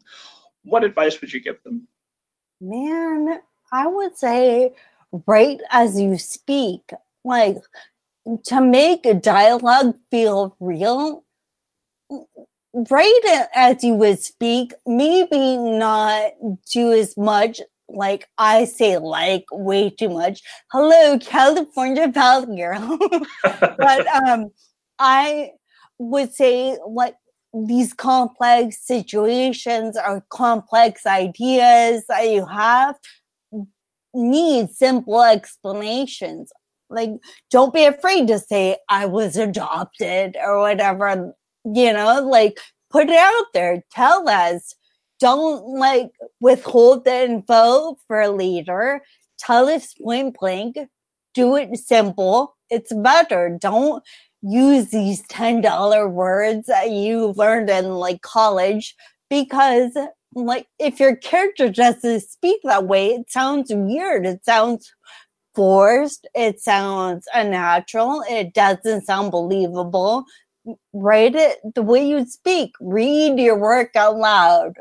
[0.64, 1.88] what advice would you give them?
[2.62, 3.40] Man,
[3.72, 4.74] I would say
[5.28, 6.91] write as you speak.
[7.24, 7.57] Like
[8.45, 11.24] to make a dialogue feel real,
[12.09, 14.74] write it as you would speak.
[14.86, 16.32] Maybe not
[16.72, 20.41] do as much like I say like way too much.
[20.72, 22.97] Hello, California pal girl.
[23.43, 24.51] but um
[24.99, 25.51] I
[25.97, 27.16] would say like
[27.53, 32.95] these complex situations or complex ideas that you have
[34.16, 36.51] need simple explanations.
[36.89, 37.11] Like,
[37.51, 41.34] don't be afraid to say, I was adopted or whatever,
[41.66, 42.59] you know, like
[42.91, 43.84] put it out there.
[43.91, 44.76] Tell us.
[45.20, 46.11] Don't like
[46.41, 49.01] withhold the info for later.
[49.39, 50.78] Tell us point blank.
[51.34, 52.55] Do it simple.
[52.70, 53.57] It's better.
[53.59, 54.03] Don't
[54.41, 58.95] use these $10 words that you learned in like college
[59.30, 59.97] because
[60.36, 64.26] like if your character doesn't speak that way, it sounds weird.
[64.26, 64.94] It sounds
[65.56, 66.28] forced.
[66.36, 68.24] It sounds unnatural.
[68.30, 70.26] It doesn't sound believable.
[70.94, 72.74] Write it the way you speak.
[72.82, 74.74] Read your work out loud.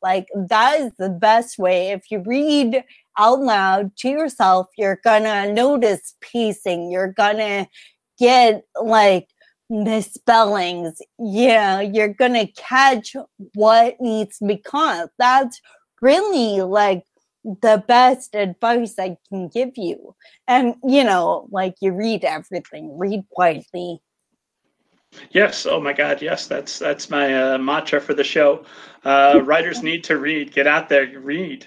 [0.00, 1.88] Like that is the best way.
[1.90, 2.84] If you read
[3.18, 6.90] out loud to yourself, you're gonna notice pacing.
[6.90, 7.68] You're gonna
[8.18, 9.28] get like
[9.70, 13.16] misspellings, yeah, you're gonna catch
[13.54, 15.10] what needs to be caught.
[15.18, 15.60] That's
[16.02, 17.04] really like
[17.44, 20.14] the best advice I can give you.
[20.46, 24.02] And you know, like you read everything, read quietly.
[25.30, 25.66] Yes.
[25.66, 26.22] Oh my God.
[26.22, 26.46] Yes.
[26.46, 28.64] That's that's my uh, mantra for the show.
[29.04, 30.52] Uh, writers need to read.
[30.52, 31.66] Get out there, read.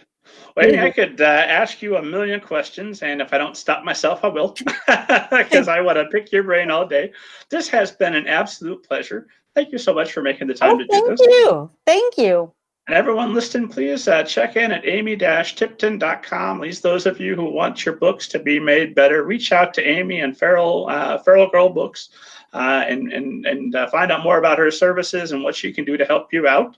[0.56, 4.24] Well, I could uh, ask you a million questions, and if I don't stop myself,
[4.24, 4.50] I will,
[5.32, 7.12] because I want to pick your brain all day.
[7.50, 9.28] This has been an absolute pleasure.
[9.56, 11.20] Thank you so much for making the time oh, to do this.
[11.20, 11.72] Thank you.
[11.86, 12.54] Thank you.
[12.88, 16.60] And everyone listening, please uh, check in at amy-tipton.com.
[16.60, 19.88] Please, those of you who want your books to be made better, reach out to
[19.88, 22.10] Amy and Feral, uh, Feral Girl Books.
[22.54, 25.84] Uh, and and and uh, find out more about her services and what she can
[25.84, 26.78] do to help you out.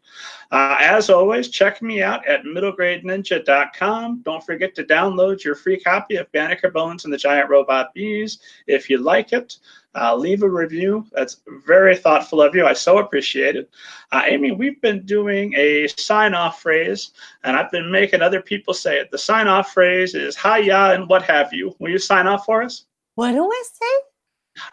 [0.51, 4.21] Uh, as always, check me out at middlegradeninja.com.
[4.23, 8.39] Don't forget to download your free copy of Banneker Bones and the Giant Robot Bees
[8.67, 9.57] if you like it.
[9.95, 11.05] Uh, leave a review.
[11.13, 12.65] That's very thoughtful of you.
[12.65, 13.69] I so appreciate it.
[14.11, 17.11] Uh, Amy, we've been doing a sign off phrase,
[17.43, 19.09] and I've been making other people say it.
[19.09, 21.76] The sign off phrase is hiya and what have you.
[21.80, 22.86] Will you sign off for us?
[23.15, 24.14] What do I say?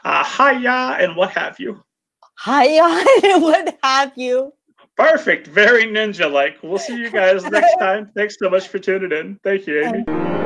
[0.05, 1.83] Uh, hiya and what have you.
[2.45, 4.53] Hiya and what have you.
[4.97, 5.47] Perfect.
[5.47, 6.59] Very ninja like.
[6.62, 8.11] We'll see you guys next time.
[8.14, 9.39] Thanks so much for tuning in.
[9.43, 10.39] Thank you, Amy.